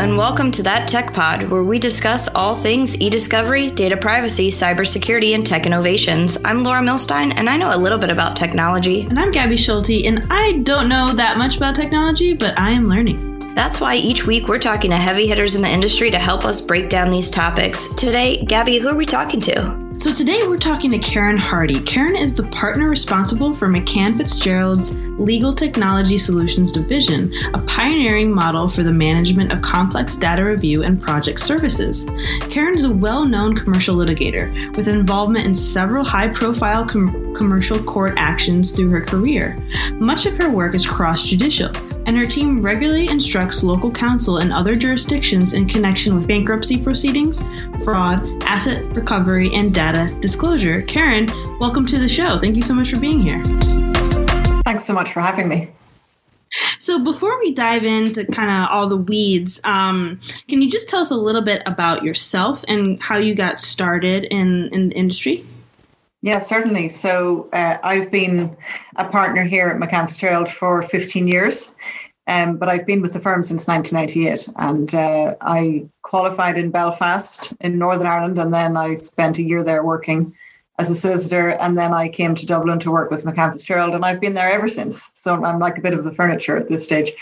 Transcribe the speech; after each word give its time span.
and 0.00 0.16
welcome 0.16 0.50
to 0.50 0.62
That 0.62 0.88
Tech 0.88 1.12
Pod, 1.12 1.42
where 1.50 1.62
we 1.62 1.78
discuss 1.78 2.26
all 2.34 2.56
things 2.56 2.98
e 3.02 3.10
discovery, 3.10 3.70
data 3.70 3.98
privacy, 3.98 4.50
cybersecurity, 4.50 5.34
and 5.34 5.46
tech 5.46 5.66
innovations. 5.66 6.38
I'm 6.42 6.64
Laura 6.64 6.80
Milstein, 6.80 7.34
and 7.36 7.50
I 7.50 7.58
know 7.58 7.76
a 7.76 7.76
little 7.76 7.98
bit 7.98 8.08
about 8.08 8.34
technology. 8.34 9.02
And 9.02 9.18
I'm 9.18 9.30
Gabby 9.30 9.58
Schulte, 9.58 10.06
and 10.06 10.26
I 10.30 10.52
don't 10.62 10.88
know 10.88 11.12
that 11.12 11.36
much 11.36 11.58
about 11.58 11.74
technology, 11.74 12.32
but 12.32 12.58
I 12.58 12.70
am 12.70 12.88
learning. 12.88 13.54
That's 13.54 13.78
why 13.78 13.96
each 13.96 14.26
week 14.26 14.48
we're 14.48 14.58
talking 14.58 14.90
to 14.90 14.96
heavy 14.96 15.26
hitters 15.26 15.54
in 15.54 15.60
the 15.60 15.68
industry 15.68 16.10
to 16.12 16.18
help 16.18 16.46
us 16.46 16.62
break 16.62 16.88
down 16.88 17.10
these 17.10 17.28
topics. 17.28 17.94
Today, 17.94 18.42
Gabby, 18.46 18.78
who 18.78 18.88
are 18.88 18.94
we 18.94 19.04
talking 19.04 19.42
to? 19.42 19.79
So 20.00 20.14
today 20.14 20.48
we're 20.48 20.56
talking 20.56 20.90
to 20.92 20.98
Karen 20.98 21.36
Hardy. 21.36 21.78
Karen 21.78 22.16
is 22.16 22.34
the 22.34 22.44
partner 22.44 22.88
responsible 22.88 23.54
for 23.54 23.68
McCann 23.68 24.16
Fitzgerald's 24.16 24.96
Legal 25.20 25.52
Technology 25.52 26.16
Solutions 26.16 26.72
Division, 26.72 27.30
a 27.52 27.58
pioneering 27.58 28.32
model 28.32 28.70
for 28.70 28.82
the 28.82 28.90
management 28.90 29.52
of 29.52 29.60
complex 29.60 30.16
data 30.16 30.42
review 30.42 30.84
and 30.84 31.02
project 31.02 31.38
services. 31.38 32.06
Karen 32.48 32.74
is 32.74 32.84
a 32.84 32.90
well 32.90 33.26
known 33.26 33.54
commercial 33.54 33.94
litigator 33.94 34.74
with 34.74 34.88
involvement 34.88 35.44
in 35.44 35.52
several 35.52 36.02
high 36.02 36.28
profile 36.28 36.86
com- 36.86 37.34
commercial 37.34 37.78
court 37.82 38.14
actions 38.16 38.72
through 38.72 38.88
her 38.88 39.02
career. 39.02 39.62
Much 39.96 40.24
of 40.24 40.34
her 40.38 40.48
work 40.48 40.74
is 40.74 40.86
cross 40.86 41.26
judicial, 41.26 41.72
and 42.06 42.16
her 42.16 42.24
team 42.24 42.62
regularly 42.62 43.08
instructs 43.08 43.62
local 43.62 43.90
counsel 43.90 44.38
and 44.38 44.52
other 44.52 44.74
jurisdictions 44.74 45.52
in 45.52 45.68
connection 45.68 46.14
with 46.14 46.26
bankruptcy 46.26 46.82
proceedings, 46.82 47.44
fraud, 47.84 48.42
asset 48.44 48.84
recovery, 48.96 49.54
and 49.54 49.74
data 49.74 50.14
disclosure. 50.20 50.82
Karen, 50.82 51.26
welcome 51.58 51.86
to 51.86 51.98
the 51.98 52.08
show. 52.08 52.38
Thank 52.38 52.56
you 52.56 52.62
so 52.62 52.74
much 52.74 52.90
for 52.90 52.98
being 52.98 53.20
here. 53.20 53.42
Thanks 54.64 54.84
so 54.84 54.92
much 54.92 55.12
for 55.12 55.20
having 55.20 55.48
me. 55.48 55.70
So, 56.78 56.98
before 56.98 57.38
we 57.38 57.54
dive 57.54 57.84
into 57.84 58.24
kind 58.24 58.50
of 58.50 58.70
all 58.70 58.88
the 58.88 58.96
weeds, 58.96 59.60
um, 59.64 60.18
can 60.48 60.60
you 60.62 60.68
just 60.68 60.88
tell 60.88 61.00
us 61.00 61.10
a 61.10 61.16
little 61.16 61.42
bit 61.42 61.62
about 61.64 62.02
yourself 62.02 62.64
and 62.66 63.00
how 63.00 63.18
you 63.18 63.34
got 63.34 63.60
started 63.60 64.24
in, 64.24 64.68
in 64.72 64.88
the 64.88 64.94
industry? 64.96 65.46
Yeah, 66.22 66.38
certainly. 66.38 66.88
So, 66.88 67.48
uh, 67.52 67.78
I've 67.82 68.10
been 68.10 68.56
a 68.96 69.06
partner 69.06 69.42
here 69.42 69.68
at 69.68 69.76
McCann 69.76 70.06
Fitzgerald 70.06 70.50
for 70.50 70.82
15 70.82 71.26
years, 71.26 71.74
um, 72.26 72.58
but 72.58 72.68
I've 72.68 72.86
been 72.86 73.00
with 73.00 73.14
the 73.14 73.20
firm 73.20 73.42
since 73.42 73.66
1998. 73.66 74.48
And 74.56 74.94
uh, 74.94 75.36
I 75.40 75.88
qualified 76.02 76.58
in 76.58 76.70
Belfast 76.70 77.54
in 77.60 77.78
Northern 77.78 78.06
Ireland, 78.06 78.38
and 78.38 78.52
then 78.52 78.76
I 78.76 78.94
spent 78.94 79.38
a 79.38 79.42
year 79.42 79.62
there 79.62 79.82
working 79.82 80.34
as 80.80 80.88
a 80.88 80.94
solicitor, 80.94 81.50
and 81.50 81.76
then 81.76 81.92
I 81.92 82.08
came 82.08 82.34
to 82.34 82.46
Dublin 82.46 82.78
to 82.78 82.90
work 82.90 83.10
with 83.10 83.22
McCann 83.24 83.52
Fitzgerald, 83.52 83.94
and 83.94 84.02
I've 84.02 84.18
been 84.18 84.32
there 84.32 84.50
ever 84.50 84.66
since. 84.66 85.10
So 85.12 85.44
I'm 85.44 85.58
like 85.58 85.76
a 85.76 85.82
bit 85.82 85.92
of 85.92 86.04
the 86.04 86.14
furniture 86.14 86.56
at 86.56 86.70
this 86.70 86.82
stage. 86.82 87.12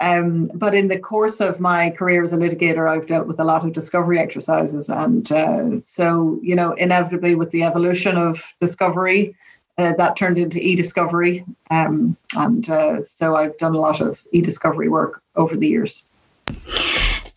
Um, 0.00 0.46
but 0.54 0.74
in 0.74 0.88
the 0.88 0.98
course 0.98 1.38
of 1.42 1.60
my 1.60 1.90
career 1.90 2.22
as 2.22 2.32
a 2.32 2.38
litigator, 2.38 2.88
I've 2.88 3.06
dealt 3.06 3.26
with 3.26 3.38
a 3.40 3.44
lot 3.44 3.62
of 3.62 3.74
discovery 3.74 4.18
exercises, 4.18 4.88
and 4.88 5.30
uh, 5.30 5.80
so 5.80 6.40
you 6.42 6.56
know, 6.56 6.72
inevitably 6.72 7.34
with 7.34 7.50
the 7.50 7.62
evolution 7.62 8.16
of 8.16 8.42
discovery. 8.60 9.36
Uh, 9.76 9.92
that 9.98 10.14
turned 10.16 10.38
into 10.38 10.60
e-discovery, 10.60 11.44
um, 11.72 12.16
and 12.36 12.70
uh, 12.70 13.02
so 13.02 13.34
I've 13.34 13.58
done 13.58 13.74
a 13.74 13.80
lot 13.80 14.00
of 14.00 14.24
e-discovery 14.30 14.88
work 14.88 15.20
over 15.34 15.56
the 15.56 15.66
years. 15.66 16.04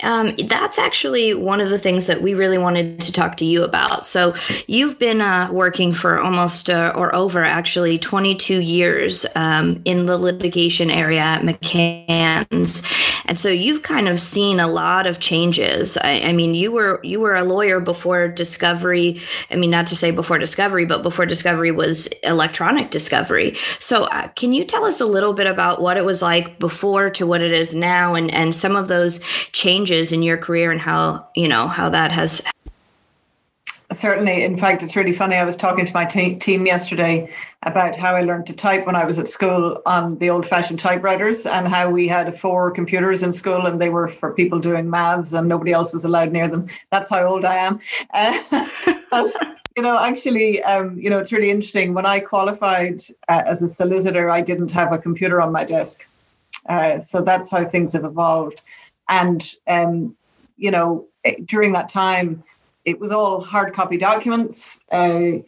Um, 0.03 0.35
that's 0.45 0.77
actually 0.77 1.33
one 1.33 1.59
of 1.59 1.69
the 1.69 1.79
things 1.79 2.07
that 2.07 2.21
we 2.21 2.33
really 2.33 2.57
wanted 2.57 3.01
to 3.01 3.11
talk 3.11 3.37
to 3.37 3.45
you 3.45 3.63
about. 3.63 4.05
So, 4.05 4.35
you've 4.67 4.99
been 4.99 5.21
uh, 5.21 5.49
working 5.51 5.93
for 5.93 6.19
almost 6.19 6.69
uh, 6.69 6.93
or 6.95 7.13
over 7.15 7.43
actually 7.43 7.97
22 7.97 8.61
years 8.61 9.25
um, 9.35 9.81
in 9.85 10.05
the 10.05 10.17
litigation 10.17 10.89
area 10.89 11.21
at 11.21 11.41
McCann's, 11.41 12.83
and 13.27 13.39
so 13.39 13.49
you've 13.49 13.81
kind 13.81 14.07
of 14.07 14.19
seen 14.19 14.59
a 14.59 14.67
lot 14.67 15.07
of 15.07 15.19
changes. 15.19 15.97
I, 15.97 16.21
I 16.21 16.33
mean, 16.33 16.53
you 16.53 16.71
were 16.71 16.99
you 17.03 17.19
were 17.19 17.35
a 17.35 17.43
lawyer 17.43 17.79
before 17.79 18.27
Discovery. 18.27 19.19
I 19.51 19.55
mean, 19.55 19.69
not 19.69 19.87
to 19.87 19.95
say 19.95 20.11
before 20.11 20.37
Discovery, 20.37 20.85
but 20.85 21.03
before 21.03 21.25
Discovery 21.25 21.71
was 21.71 22.07
electronic 22.23 22.91
discovery. 22.91 23.55
So, 23.79 24.05
uh, 24.05 24.27
can 24.29 24.53
you 24.53 24.63
tell 24.63 24.85
us 24.85 25.01
a 25.01 25.05
little 25.05 25.33
bit 25.33 25.47
about 25.47 25.81
what 25.81 25.97
it 25.97 26.05
was 26.05 26.21
like 26.21 26.59
before 26.59 27.09
to 27.11 27.25
what 27.25 27.41
it 27.41 27.51
is 27.51 27.73
now, 27.73 28.15
and 28.15 28.33
and 28.33 28.55
some 28.55 28.75
of 28.75 28.87
those 28.87 29.19
changes? 29.51 29.87
changes 29.87 30.11
in 30.11 30.23
your 30.23 30.37
career 30.37 30.71
and 30.71 30.81
how 30.81 31.27
you 31.35 31.47
know 31.47 31.67
how 31.67 31.89
that 31.89 32.11
has 32.11 32.41
certainly 33.93 34.43
in 34.43 34.57
fact 34.57 34.83
it's 34.83 34.95
really 34.95 35.13
funny. 35.13 35.35
I 35.35 35.45
was 35.45 35.55
talking 35.55 35.85
to 35.85 35.93
my 35.93 36.05
te- 36.05 36.35
team 36.35 36.65
yesterday 36.65 37.31
about 37.63 37.95
how 37.95 38.15
i 38.15 38.21
learned 38.21 38.45
to 38.47 38.53
type 38.53 38.85
when 38.85 38.95
i 38.95 39.03
was 39.03 39.17
at 39.17 39.27
school 39.27 39.81
on 39.85 40.17
the 40.19 40.29
old 40.29 40.45
fashioned 40.45 40.79
typewriters 40.79 41.45
and 41.45 41.67
how 41.67 41.89
we 41.89 42.07
had 42.07 42.39
four 42.39 42.71
computers 42.71 43.23
in 43.23 43.33
school 43.33 43.65
and 43.65 43.81
they 43.81 43.89
were 43.89 44.07
for 44.07 44.33
people 44.33 44.59
doing 44.59 44.89
maths 44.89 45.33
and 45.33 45.47
nobody 45.47 45.71
else 45.71 45.91
was 45.91 46.05
allowed 46.05 46.31
near 46.31 46.47
them. 46.47 46.67
That's 46.91 47.09
how 47.09 47.25
old 47.25 47.45
i 47.45 47.55
am. 47.55 47.79
Uh, 48.13 48.67
but 49.09 49.27
you 49.75 49.83
know 49.83 49.97
actually 49.97 50.61
um, 50.63 50.97
you 50.97 51.09
know 51.09 51.17
it's 51.19 51.31
really 51.31 51.49
interesting. 51.49 51.93
When 51.93 52.05
i 52.05 52.19
qualified 52.19 53.01
uh, 53.27 53.43
as 53.45 53.61
a 53.61 53.67
solicitor 53.67 54.29
i 54.29 54.41
didn't 54.41 54.71
have 54.71 54.93
a 54.93 54.97
computer 54.97 55.41
on 55.41 55.51
my 55.51 55.63
desk. 55.63 56.05
Uh, 56.67 56.99
so 56.99 57.21
that's 57.21 57.49
how 57.49 57.63
things 57.63 57.93
have 57.93 58.03
evolved. 58.03 58.61
And, 59.09 59.43
um, 59.67 60.15
you 60.57 60.71
know, 60.71 61.07
eh, 61.23 61.35
during 61.45 61.73
that 61.73 61.89
time, 61.89 62.43
it 62.87 63.01
was 63.01 63.11
all 63.11 63.41
hard 63.41 63.73
copy 63.73 63.97
documents. 63.97 64.85
Uh, 64.93 65.43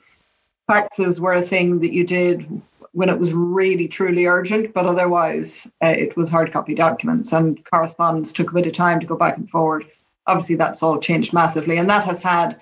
faxes 0.70 1.22
were 1.22 1.34
a 1.34 1.42
thing 1.42 1.80
that 1.80 1.94
you 1.94 2.04
did 2.04 2.46
when 2.92 3.08
it 3.08 3.18
was 3.18 3.34
really 3.34 3.88
truly 3.88 4.26
urgent, 4.26 4.74
but 4.74 4.86
otherwise 4.86 5.72
uh, 5.82 5.88
it 5.88 6.18
was 6.18 6.30
hard 6.30 6.52
copy 6.52 6.76
documents 6.76 7.32
and 7.32 7.64
correspondence 7.72 8.34
took 8.34 8.52
a 8.52 8.54
bit 8.54 8.68
of 8.68 8.74
time 8.74 9.00
to 9.00 9.06
go 9.06 9.16
back 9.16 9.38
and 9.38 9.50
forward. 9.50 9.86
Obviously, 10.28 10.56
that's 10.56 10.84
all 10.84 11.00
changed 11.00 11.32
massively, 11.32 11.78
and 11.78 11.90
that 11.90 12.04
has 12.04 12.22
had 12.22 12.60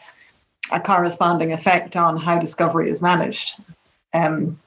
a 0.72 0.80
corresponding 0.80 1.54
effect 1.54 1.96
on 1.96 2.16
how 2.16 2.38
discovery 2.38 2.88
is 2.88 3.02
managed. 3.02 3.56
Um, 4.14 4.60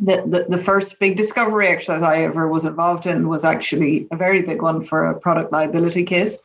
the, 0.00 0.22
the, 0.26 0.46
the 0.48 0.62
first 0.62 0.98
big 0.98 1.16
discovery 1.16 1.68
exercise 1.68 2.02
I 2.02 2.22
ever 2.22 2.48
was 2.48 2.64
involved 2.64 3.04
in 3.04 3.28
was 3.28 3.44
actually 3.44 4.08
a 4.12 4.16
very 4.16 4.40
big 4.40 4.62
one 4.62 4.82
for 4.82 5.06
a 5.06 5.20
product 5.20 5.52
liability 5.52 6.04
case 6.04 6.40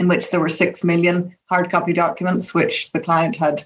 in 0.00 0.08
which 0.08 0.30
there 0.30 0.40
were 0.40 0.48
six 0.48 0.82
million 0.82 1.36
hard 1.44 1.70
copy 1.70 1.92
documents 1.92 2.54
which 2.54 2.90
the 2.90 2.98
client 3.00 3.36
had 3.36 3.62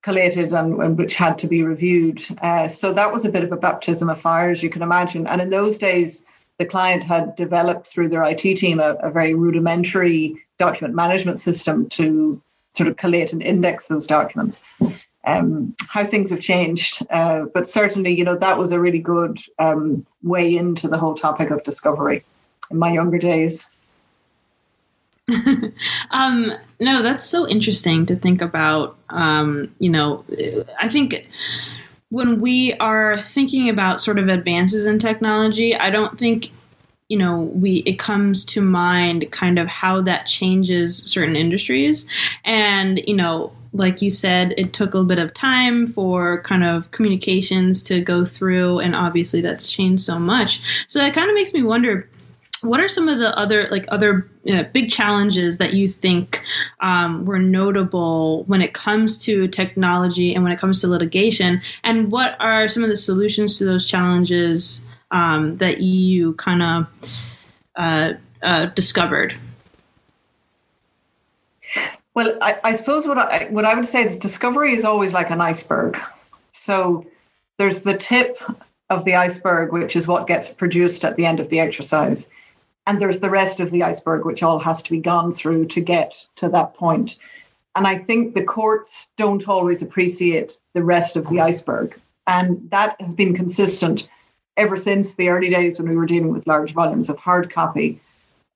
collated 0.00 0.52
and, 0.52 0.82
and 0.82 0.98
which 0.98 1.14
had 1.14 1.38
to 1.38 1.46
be 1.46 1.62
reviewed. 1.62 2.20
Uh, 2.40 2.66
so 2.66 2.92
that 2.92 3.12
was 3.12 3.24
a 3.24 3.30
bit 3.30 3.44
of 3.44 3.52
a 3.52 3.56
baptism 3.56 4.08
of 4.08 4.20
fire, 4.20 4.50
as 4.50 4.62
you 4.62 4.70
can 4.70 4.82
imagine. 4.82 5.26
And 5.26 5.40
in 5.40 5.50
those 5.50 5.78
days, 5.78 6.24
the 6.58 6.66
client 6.66 7.04
had 7.04 7.36
developed 7.36 7.86
through 7.86 8.08
their 8.08 8.24
IT 8.24 8.40
team 8.56 8.80
a, 8.80 8.96
a 9.00 9.10
very 9.10 9.34
rudimentary 9.34 10.34
document 10.58 10.94
management 10.94 11.38
system 11.38 11.88
to 11.90 12.42
sort 12.70 12.88
of 12.88 12.96
collate 12.96 13.32
and 13.32 13.42
index 13.42 13.88
those 13.88 14.06
documents 14.06 14.64
um, 15.24 15.74
how 15.88 16.04
things 16.04 16.30
have 16.30 16.40
changed. 16.40 17.06
Uh, 17.10 17.44
but 17.54 17.68
certainly, 17.68 18.10
you 18.10 18.24
know, 18.24 18.36
that 18.36 18.58
was 18.58 18.72
a 18.72 18.80
really 18.80 18.98
good 18.98 19.38
um, 19.58 20.04
way 20.22 20.56
into 20.56 20.88
the 20.88 20.98
whole 20.98 21.14
topic 21.14 21.50
of 21.50 21.62
discovery 21.62 22.24
in 22.70 22.78
my 22.78 22.92
younger 22.92 23.18
days. 23.18 23.70
um, 26.10 26.52
no, 26.80 27.02
that's 27.02 27.22
so 27.22 27.48
interesting 27.48 28.06
to 28.06 28.16
think 28.16 28.42
about. 28.42 28.96
Um, 29.10 29.74
you 29.78 29.90
know, 29.90 30.24
I 30.80 30.88
think 30.88 31.28
when 32.10 32.40
we 32.40 32.74
are 32.74 33.18
thinking 33.18 33.68
about 33.68 34.00
sort 34.00 34.18
of 34.18 34.28
advances 34.28 34.86
in 34.86 34.98
technology, 34.98 35.74
I 35.74 35.90
don't 35.90 36.18
think 36.18 36.50
you 37.08 37.18
know 37.18 37.40
we 37.40 37.76
it 37.84 37.98
comes 37.98 38.44
to 38.46 38.62
mind 38.62 39.30
kind 39.32 39.58
of 39.58 39.68
how 39.68 40.00
that 40.02 40.26
changes 40.26 40.98
certain 40.98 41.36
industries 41.36 42.06
and 42.44 43.02
you 43.06 43.14
know 43.14 43.52
like 43.72 44.02
you 44.02 44.10
said, 44.10 44.54
it 44.58 44.72
took 44.72 44.92
a 44.94 44.98
little 44.98 45.08
bit 45.08 45.18
of 45.18 45.32
time 45.32 45.86
for 45.86 46.42
kind 46.42 46.64
of 46.64 46.90
communications 46.90 47.82
to 47.84 48.00
go 48.00 48.24
through, 48.24 48.80
and 48.80 48.94
obviously 48.94 49.40
that's 49.40 49.72
changed 49.72 50.02
so 50.02 50.18
much. 50.18 50.60
So 50.88 50.98
that 50.98 51.14
kind 51.14 51.30
of 51.30 51.34
makes 51.34 51.52
me 51.52 51.62
wonder 51.62 52.08
what 52.62 52.80
are 52.80 52.88
some 52.88 53.08
of 53.08 53.18
the 53.18 53.36
other 53.38 53.66
like 53.70 53.86
other 53.88 54.30
know, 54.44 54.64
big 54.64 54.90
challenges 54.90 55.58
that 55.58 55.74
you 55.74 55.88
think 55.88 56.42
um, 56.80 57.24
were 57.24 57.38
notable 57.38 58.44
when 58.44 58.62
it 58.62 58.74
comes 58.74 59.22
to 59.24 59.48
technology 59.48 60.34
and 60.34 60.42
when 60.44 60.52
it 60.52 60.58
comes 60.58 60.80
to 60.80 60.88
litigation 60.88 61.60
and 61.84 62.10
what 62.10 62.36
are 62.40 62.68
some 62.68 62.82
of 62.82 62.90
the 62.90 62.96
solutions 62.96 63.58
to 63.58 63.64
those 63.64 63.88
challenges 63.88 64.84
um, 65.10 65.56
that 65.58 65.80
you 65.80 66.34
kind 66.34 66.62
of 66.62 66.86
uh, 67.76 68.12
uh, 68.42 68.66
discovered 68.66 69.34
well, 72.14 72.36
I, 72.42 72.58
I 72.62 72.72
suppose 72.72 73.06
what 73.06 73.18
I 73.18 73.46
what 73.50 73.64
I 73.64 73.74
would 73.74 73.86
say 73.86 74.04
is 74.04 74.16
discovery 74.16 74.74
is 74.74 74.84
always 74.84 75.14
like 75.14 75.30
an 75.30 75.40
iceberg. 75.40 75.98
So 76.52 77.04
there's 77.56 77.80
the 77.80 77.96
tip 77.96 78.38
of 78.90 79.04
the 79.04 79.14
iceberg, 79.14 79.72
which 79.72 79.96
is 79.96 80.06
what 80.06 80.26
gets 80.26 80.50
produced 80.50 81.04
at 81.04 81.16
the 81.16 81.24
end 81.24 81.40
of 81.40 81.48
the 81.48 81.58
exercise. 81.58 82.28
And 82.86 83.00
there's 83.00 83.20
the 83.20 83.30
rest 83.30 83.60
of 83.60 83.70
the 83.70 83.82
iceberg, 83.82 84.24
which 84.24 84.42
all 84.42 84.58
has 84.58 84.82
to 84.82 84.90
be 84.90 84.98
gone 84.98 85.32
through 85.32 85.66
to 85.66 85.80
get 85.80 86.26
to 86.36 86.48
that 86.48 86.74
point. 86.74 87.16
And 87.76 87.86
I 87.86 87.96
think 87.96 88.34
the 88.34 88.44
courts 88.44 89.10
don't 89.16 89.48
always 89.48 89.82
appreciate 89.82 90.60
the 90.74 90.84
rest 90.84 91.16
of 91.16 91.28
the 91.28 91.40
iceberg. 91.40 91.98
And 92.26 92.70
that 92.70 92.96
has 93.00 93.14
been 93.14 93.34
consistent 93.34 94.08
ever 94.56 94.76
since 94.76 95.14
the 95.14 95.28
early 95.28 95.48
days 95.48 95.78
when 95.78 95.88
we 95.88 95.96
were 95.96 96.06
dealing 96.06 96.32
with 96.32 96.46
large 96.46 96.72
volumes 96.72 97.08
of 97.08 97.18
hard 97.18 97.52
copy 97.52 98.00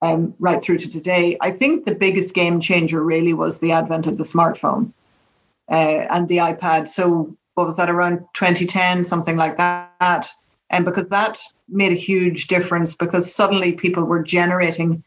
um, 0.03 0.35
right 0.39 0.61
through 0.61 0.79
to 0.79 0.91
today. 0.91 1.37
I 1.41 1.51
think 1.51 1.85
the 1.85 1.95
biggest 1.95 2.35
game 2.35 2.61
changer 2.61 3.03
really 3.03 3.33
was 3.33 3.61
the 3.61 3.73
advent 3.73 4.07
of 4.07 4.19
the 4.19 4.25
smartphone 4.25 4.93
uh, 5.71 6.07
and 6.11 6.29
the 6.29 6.39
iPad. 6.39 6.89
So, 6.89 7.35
what 7.55 7.67
was 7.67 7.79
that 7.79 7.89
around 7.89 8.19
2010, 8.35 9.05
something 9.05 9.39
like 9.39 9.57
that? 9.57 10.29
And 10.69 10.85
because 10.85 11.09
that 11.09 11.41
made 11.69 11.93
a 11.93 11.97
huge 11.97 12.47
difference, 12.47 12.95
because 12.95 13.33
suddenly 13.33 13.73
people 13.73 14.05
were 14.05 14.23
generating 14.23 15.03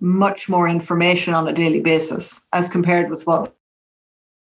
much 0.00 0.48
more 0.48 0.68
information 0.68 1.34
on 1.34 1.48
a 1.48 1.52
daily 1.52 1.80
basis 1.80 2.46
as 2.52 2.68
compared 2.68 3.10
with 3.10 3.26
what 3.26 3.54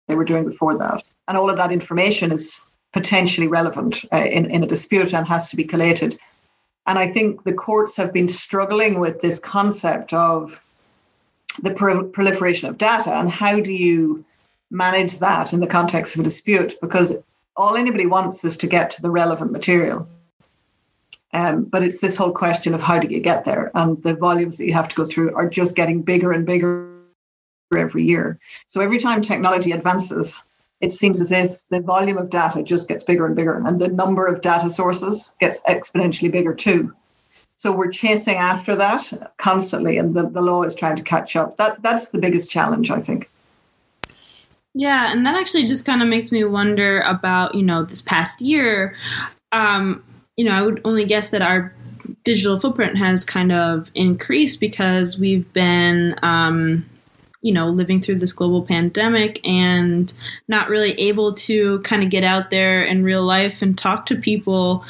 they 0.07 0.15
were 0.15 0.25
doing 0.25 0.45
before 0.45 0.77
that. 0.77 1.03
And 1.27 1.37
all 1.37 1.49
of 1.49 1.57
that 1.57 1.71
information 1.71 2.31
is 2.31 2.65
potentially 2.91 3.47
relevant 3.47 4.05
uh, 4.11 4.17
in, 4.17 4.49
in 4.49 4.63
a 4.63 4.67
dispute 4.67 5.13
and 5.13 5.27
has 5.27 5.49
to 5.49 5.55
be 5.55 5.63
collated. 5.63 6.19
And 6.85 6.99
I 6.99 7.07
think 7.07 7.43
the 7.43 7.53
courts 7.53 7.95
have 7.97 8.11
been 8.11 8.27
struggling 8.27 8.99
with 8.99 9.21
this 9.21 9.39
concept 9.39 10.13
of 10.13 10.61
the 11.61 11.71
pro- 11.71 12.05
proliferation 12.05 12.67
of 12.67 12.77
data 12.77 13.11
and 13.11 13.29
how 13.29 13.59
do 13.59 13.71
you 13.71 14.25
manage 14.69 15.19
that 15.19 15.53
in 15.53 15.59
the 15.59 15.67
context 15.67 16.15
of 16.15 16.21
a 16.21 16.23
dispute? 16.23 16.75
Because 16.81 17.15
all 17.55 17.75
anybody 17.75 18.05
wants 18.05 18.43
is 18.43 18.57
to 18.57 18.67
get 18.67 18.89
to 18.91 19.01
the 19.01 19.11
relevant 19.11 19.51
material. 19.51 20.07
Um, 21.33 21.63
but 21.63 21.83
it's 21.83 21.99
this 21.99 22.15
whole 22.15 22.31
question 22.31 22.73
of 22.73 22.81
how 22.81 22.99
do 22.99 23.07
you 23.07 23.19
get 23.19 23.43
there? 23.43 23.71
And 23.73 24.01
the 24.03 24.15
volumes 24.15 24.57
that 24.57 24.65
you 24.65 24.73
have 24.73 24.87
to 24.89 24.95
go 24.95 25.05
through 25.05 25.33
are 25.35 25.49
just 25.49 25.75
getting 25.75 26.03
bigger 26.03 26.31
and 26.31 26.45
bigger 26.45 26.89
every 27.75 28.03
year. 28.03 28.39
So 28.67 28.81
every 28.81 28.99
time 28.99 29.21
technology 29.21 29.71
advances, 29.71 30.43
it 30.79 30.91
seems 30.91 31.21
as 31.21 31.31
if 31.31 31.67
the 31.69 31.79
volume 31.79 32.17
of 32.17 32.29
data 32.29 32.61
just 32.61 32.87
gets 32.87 33.03
bigger 33.03 33.25
and 33.25 33.35
bigger, 33.35 33.57
and 33.57 33.79
the 33.79 33.87
number 33.87 34.27
of 34.27 34.41
data 34.41 34.69
sources 34.69 35.33
gets 35.39 35.61
exponentially 35.61 36.31
bigger 36.31 36.53
too. 36.53 36.93
So 37.55 37.71
we're 37.71 37.91
chasing 37.91 38.35
after 38.35 38.75
that 38.75 39.33
constantly, 39.37 39.97
and 39.97 40.13
the, 40.13 40.29
the 40.29 40.41
law 40.41 40.63
is 40.63 40.75
trying 40.75 40.97
to 40.97 41.03
catch 41.03 41.35
up. 41.35 41.57
That 41.57 41.81
that's 41.81 42.09
the 42.09 42.17
biggest 42.17 42.51
challenge, 42.51 42.91
I 42.91 42.99
think. 42.99 43.29
Yeah, 44.73 45.11
and 45.11 45.25
that 45.25 45.35
actually 45.35 45.65
just 45.65 45.85
kind 45.85 46.01
of 46.01 46.09
makes 46.09 46.31
me 46.31 46.43
wonder 46.43 46.99
about 47.01 47.55
you 47.55 47.63
know 47.63 47.83
this 47.83 48.01
past 48.01 48.41
year. 48.41 48.95
Um, 49.51 50.03
you 50.35 50.45
know, 50.45 50.51
I 50.51 50.61
would 50.61 50.81
only 50.85 51.05
guess 51.05 51.31
that 51.31 51.41
our 51.41 51.73
digital 52.23 52.59
footprint 52.59 52.97
has 52.97 53.25
kind 53.25 53.51
of 53.51 53.89
increased 53.95 54.59
because 54.59 55.19
we've 55.19 55.51
been 55.53 56.15
um, 56.23 56.85
you 57.43 57.51
know, 57.51 57.67
living 57.67 58.01
through 58.01 58.15
this 58.15 58.31
global 58.31 58.63
pandemic 58.63 59.45
and 59.45 60.13
not 60.47 60.69
really 60.69 60.93
able 60.93 61.33
to 61.33 61.79
kind 61.81 62.01
of 62.01 62.09
get 62.09 62.23
out 62.23 62.49
there 62.49 62.81
in 62.83 63.03
real 63.03 63.23
life 63.23 63.61
and 63.61 63.77
talk 63.77 64.05
to 64.05 64.15
people 64.15 64.85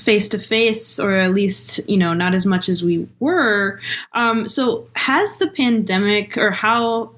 face 0.00 0.28
to 0.28 0.38
face, 0.38 0.98
or 0.98 1.14
at 1.14 1.32
least, 1.32 1.80
you 1.88 1.96
know, 1.96 2.12
not 2.12 2.34
as 2.34 2.44
much 2.44 2.68
as 2.68 2.82
we 2.82 3.08
were. 3.20 3.80
Um, 4.12 4.48
so, 4.48 4.88
has 4.96 5.38
the 5.38 5.48
pandemic, 5.48 6.36
or 6.36 6.50
how 6.50 7.12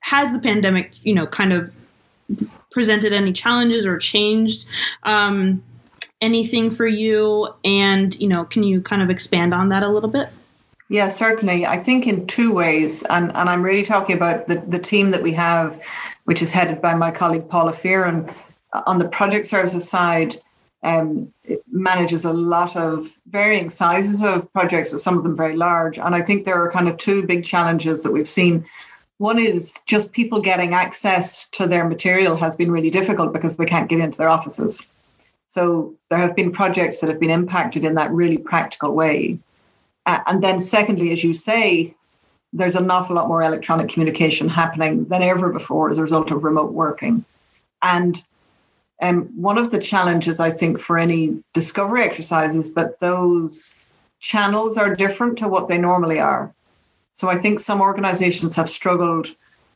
has 0.00 0.32
the 0.32 0.38
pandemic, 0.38 0.92
you 1.02 1.14
know, 1.14 1.26
kind 1.26 1.52
of 1.54 1.74
presented 2.70 3.14
any 3.14 3.32
challenges 3.32 3.86
or 3.86 3.96
changed? 3.96 4.66
Um, 5.04 5.62
anything 6.24 6.70
for 6.70 6.86
you 6.86 7.48
and 7.64 8.18
you 8.18 8.26
know 8.26 8.44
can 8.44 8.62
you 8.62 8.80
kind 8.80 9.02
of 9.02 9.10
expand 9.10 9.52
on 9.52 9.68
that 9.68 9.82
a 9.82 9.88
little 9.88 10.10
bit 10.10 10.28
yeah, 10.88 11.08
certainly. 11.08 11.64
I 11.64 11.78
think 11.78 12.06
in 12.06 12.26
two 12.26 12.52
ways, 12.52 13.02
and, 13.04 13.32
and 13.34 13.48
I'm 13.48 13.62
really 13.62 13.82
talking 13.82 14.16
about 14.16 14.48
the, 14.48 14.56
the 14.68 14.78
team 14.78 15.12
that 15.12 15.22
we 15.22 15.32
have, 15.32 15.82
which 16.24 16.42
is 16.42 16.52
headed 16.52 16.82
by 16.82 16.94
my 16.94 17.10
colleague 17.10 17.48
Paula 17.48 17.72
Fearon. 17.72 18.32
On 18.86 18.98
the 18.98 19.08
project 19.08 19.46
services 19.46 19.88
side, 19.88 20.36
um, 20.82 21.32
it 21.44 21.62
manages 21.70 22.24
a 22.24 22.32
lot 22.32 22.76
of 22.76 23.16
varying 23.28 23.70
sizes 23.70 24.22
of 24.22 24.52
projects, 24.52 24.90
but 24.90 25.00
some 25.00 25.16
of 25.16 25.24
them 25.24 25.36
very 25.36 25.56
large. 25.56 25.98
And 25.98 26.14
I 26.14 26.20
think 26.20 26.44
there 26.44 26.62
are 26.62 26.70
kind 26.70 26.88
of 26.88 26.98
two 26.98 27.22
big 27.22 27.44
challenges 27.44 28.02
that 28.02 28.12
we've 28.12 28.28
seen. 28.28 28.64
One 29.18 29.38
is 29.38 29.78
just 29.86 30.12
people 30.12 30.40
getting 30.40 30.74
access 30.74 31.48
to 31.50 31.66
their 31.66 31.88
material 31.88 32.36
has 32.36 32.56
been 32.56 32.70
really 32.70 32.90
difficult 32.90 33.32
because 33.32 33.56
they 33.56 33.64
can't 33.64 33.88
get 33.88 34.00
into 34.00 34.18
their 34.18 34.28
offices. 34.28 34.86
So 35.46 35.94
there 36.10 36.18
have 36.18 36.34
been 36.34 36.52
projects 36.52 37.00
that 37.00 37.10
have 37.10 37.20
been 37.20 37.30
impacted 37.30 37.84
in 37.84 37.94
that 37.94 38.10
really 38.10 38.38
practical 38.38 38.92
way. 38.92 39.38
Uh, 40.06 40.20
and 40.26 40.42
then, 40.42 40.58
secondly, 40.60 41.12
as 41.12 41.22
you 41.22 41.34
say, 41.34 41.94
there's 42.52 42.76
an 42.76 42.90
awful 42.90 43.16
lot 43.16 43.28
more 43.28 43.42
electronic 43.42 43.88
communication 43.88 44.48
happening 44.48 45.04
than 45.06 45.22
ever 45.22 45.52
before 45.52 45.90
as 45.90 45.98
a 45.98 46.02
result 46.02 46.30
of 46.30 46.44
remote 46.44 46.72
working. 46.72 47.24
And 47.82 48.22
um, 49.02 49.24
one 49.36 49.58
of 49.58 49.70
the 49.70 49.78
challenges, 49.78 50.40
I 50.40 50.50
think, 50.50 50.78
for 50.78 50.98
any 50.98 51.42
discovery 51.52 52.02
exercise 52.02 52.54
is 52.54 52.74
that 52.74 53.00
those 53.00 53.74
channels 54.20 54.78
are 54.78 54.94
different 54.94 55.36
to 55.38 55.48
what 55.48 55.68
they 55.68 55.78
normally 55.78 56.20
are. 56.20 56.54
So 57.12 57.28
I 57.28 57.38
think 57.38 57.58
some 57.60 57.80
organizations 57.80 58.56
have 58.56 58.70
struggled 58.70 59.34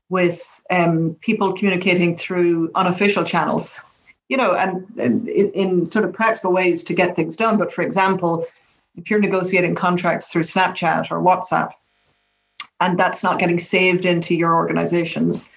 with 0.09 0.63
um, 0.71 1.17
people 1.21 1.53
communicating 1.53 2.15
through 2.17 2.71
unofficial 2.75 3.25
channels, 3.25 3.81
you 4.29 4.37
know, 4.37 4.55
and, 4.55 4.87
and 4.99 5.29
in, 5.29 5.51
in 5.53 5.89
sort 5.89 6.05
of 6.05 6.13
practical 6.13 6.53
ways 6.53 6.83
to 6.85 6.95
get 6.95 7.17
things 7.17 7.37
done. 7.37 7.57
But 7.57 7.73
for 7.73 7.83
example, 7.83 8.47
if 8.97 9.11
you're 9.11 9.21
negotiating 9.21 9.75
contracts 9.75 10.31
through 10.31 10.43
Snapchat 10.43 11.11
or 11.11 11.23
WhatsApp, 11.23 11.73
and 12.81 12.99
that's 12.99 13.23
not 13.23 13.39
getting 13.39 13.59
saved 13.59 14.05
into 14.05 14.35
your 14.35 14.55
organization's 14.55 15.53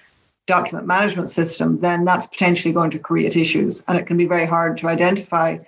document 0.46 0.86
management 0.86 1.30
system, 1.30 1.78
then 1.80 2.04
that's 2.04 2.26
potentially 2.26 2.74
going 2.74 2.90
to 2.90 2.98
create 2.98 3.36
issues. 3.36 3.82
And 3.86 3.96
it 3.96 4.06
can 4.06 4.16
be 4.16 4.26
very 4.26 4.46
hard 4.46 4.76
to 4.78 4.88
identify 4.88 5.58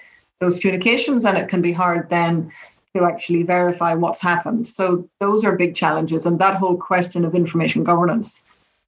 those 0.41 0.59
communications, 0.59 1.25
and 1.25 1.39
it 1.39 1.49
can 1.49 1.63
be 1.63 1.73
hard 1.73 2.09
then 2.11 2.51
to 2.97 3.05
actually 3.05 3.43
verify 3.43 3.95
what's 3.95 4.21
happened. 4.21 4.67
So, 4.67 5.09
those 5.21 5.45
are 5.45 5.57
big 5.57 5.75
challenges. 5.75 6.27
And 6.27 6.39
that 6.39 6.57
whole 6.57 6.77
question 6.77 7.25
of 7.25 7.35
information 7.35 7.85
governance 7.85 8.43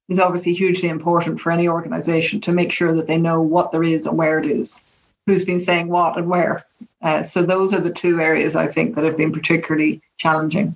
is 0.09 0.19
obviously 0.19 0.53
hugely 0.53 0.89
important 0.89 1.39
for 1.39 1.51
any 1.51 1.67
organization 1.67 2.39
to 2.41 2.51
make 2.51 2.71
sure 2.71 2.93
that 2.93 3.07
they 3.07 3.17
know 3.17 3.41
what 3.41 3.71
there 3.71 3.83
is 3.83 4.05
and 4.05 4.17
where 4.17 4.39
it 4.39 4.45
is 4.45 4.83
who's 5.27 5.45
been 5.45 5.59
saying 5.59 5.89
what 5.89 6.17
and 6.17 6.29
where. 6.29 6.65
Uh, 7.01 7.21
so 7.21 7.43
those 7.43 7.73
are 7.73 7.81
the 7.81 7.93
two 7.93 8.19
areas 8.19 8.55
I 8.55 8.65
think 8.65 8.95
that 8.95 9.03
have 9.03 9.17
been 9.17 9.33
particularly 9.33 10.01
challenging. 10.17 10.75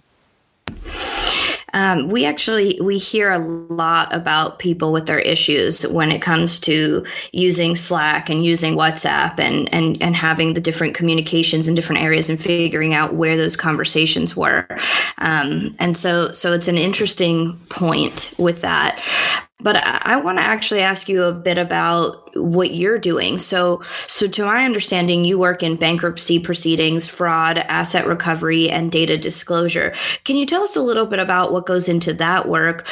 Um, 1.74 2.10
we 2.10 2.26
actually 2.26 2.80
we 2.82 2.98
hear 2.98 3.32
a 3.32 3.40
lot 3.40 4.14
about 4.14 4.60
people 4.60 4.92
with 4.92 5.06
their 5.06 5.20
issues 5.20 5.88
when 5.88 6.12
it 6.12 6.22
comes 6.22 6.60
to 6.62 7.06
using 7.32 7.76
Slack 7.76 8.30
and 8.30 8.44
using 8.44 8.76
WhatsApp 8.76 9.40
and 9.40 9.74
and 9.74 10.02
and 10.02 10.16
having 10.16 10.54
the 10.54 10.62
different 10.62 10.94
communications 10.94 11.68
in 11.68 11.76
different 11.76 12.02
areas 12.02 12.30
and 12.30 12.42
figuring 12.42 12.94
out 12.94 13.16
where 13.16 13.38
those 13.38 13.56
conversations 13.56 14.36
were. 14.36 14.68
Um, 15.18 15.76
and 15.80 15.98
so 15.98 16.32
so 16.32 16.52
it's 16.52 16.68
an 16.68 16.78
interesting 16.78 17.58
point 17.70 18.34
with 18.38 18.62
that. 18.62 19.02
But 19.62 19.78
I, 19.78 20.02
I 20.04 20.16
want 20.18 20.38
to 20.38 20.44
actually 20.44 20.82
ask 20.82 21.08
you 21.08 21.24
a 21.24 21.34
bit 21.34 21.58
about 21.58 22.36
what 22.36 22.74
you're 22.74 23.00
doing. 23.00 23.38
So, 23.38 23.84
so 24.08 24.28
to 24.28 24.46
my 24.46 24.66
understanding, 24.66 25.26
you 25.26 25.38
work 25.38 25.64
in 25.64 25.76
bankruptcy 25.76 26.40
proceedings, 26.40 27.08
fraud, 27.08 27.58
asset 27.58 28.08
recovery, 28.08 28.70
and 28.70 28.92
data 28.92 29.18
disclosure. 29.18 29.94
Can 30.24 30.36
you 30.36 30.46
tell 30.46 30.64
us 30.64 30.76
a 30.76 30.82
little 30.82 31.06
bit 31.06 31.20
about 31.20 31.52
what 31.52 31.66
goes 31.66 31.88
into 31.88 32.14
that 32.14 32.48
work 32.48 32.88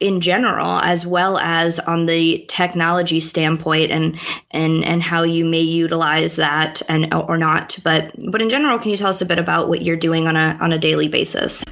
in 0.00 0.20
general, 0.20 0.80
as 0.80 1.06
well 1.06 1.38
as 1.38 1.78
on 1.80 2.06
the 2.06 2.44
technology 2.48 3.20
standpoint, 3.20 3.90
and 3.90 4.18
and 4.50 4.84
and 4.84 5.02
how 5.02 5.22
you 5.22 5.44
may 5.44 5.60
utilize 5.60 6.36
that 6.36 6.82
and 6.88 7.12
or 7.12 7.36
not? 7.38 7.78
But 7.84 8.12
but 8.30 8.40
in 8.40 8.50
general, 8.50 8.78
can 8.78 8.90
you 8.90 8.96
tell 8.96 9.10
us 9.10 9.20
a 9.20 9.26
bit 9.26 9.38
about 9.38 9.68
what 9.68 9.82
you're 9.82 9.96
doing 9.96 10.26
on 10.26 10.36
a 10.36 10.56
on 10.60 10.72
a 10.72 10.78
daily 10.78 11.08
basis? 11.08 11.64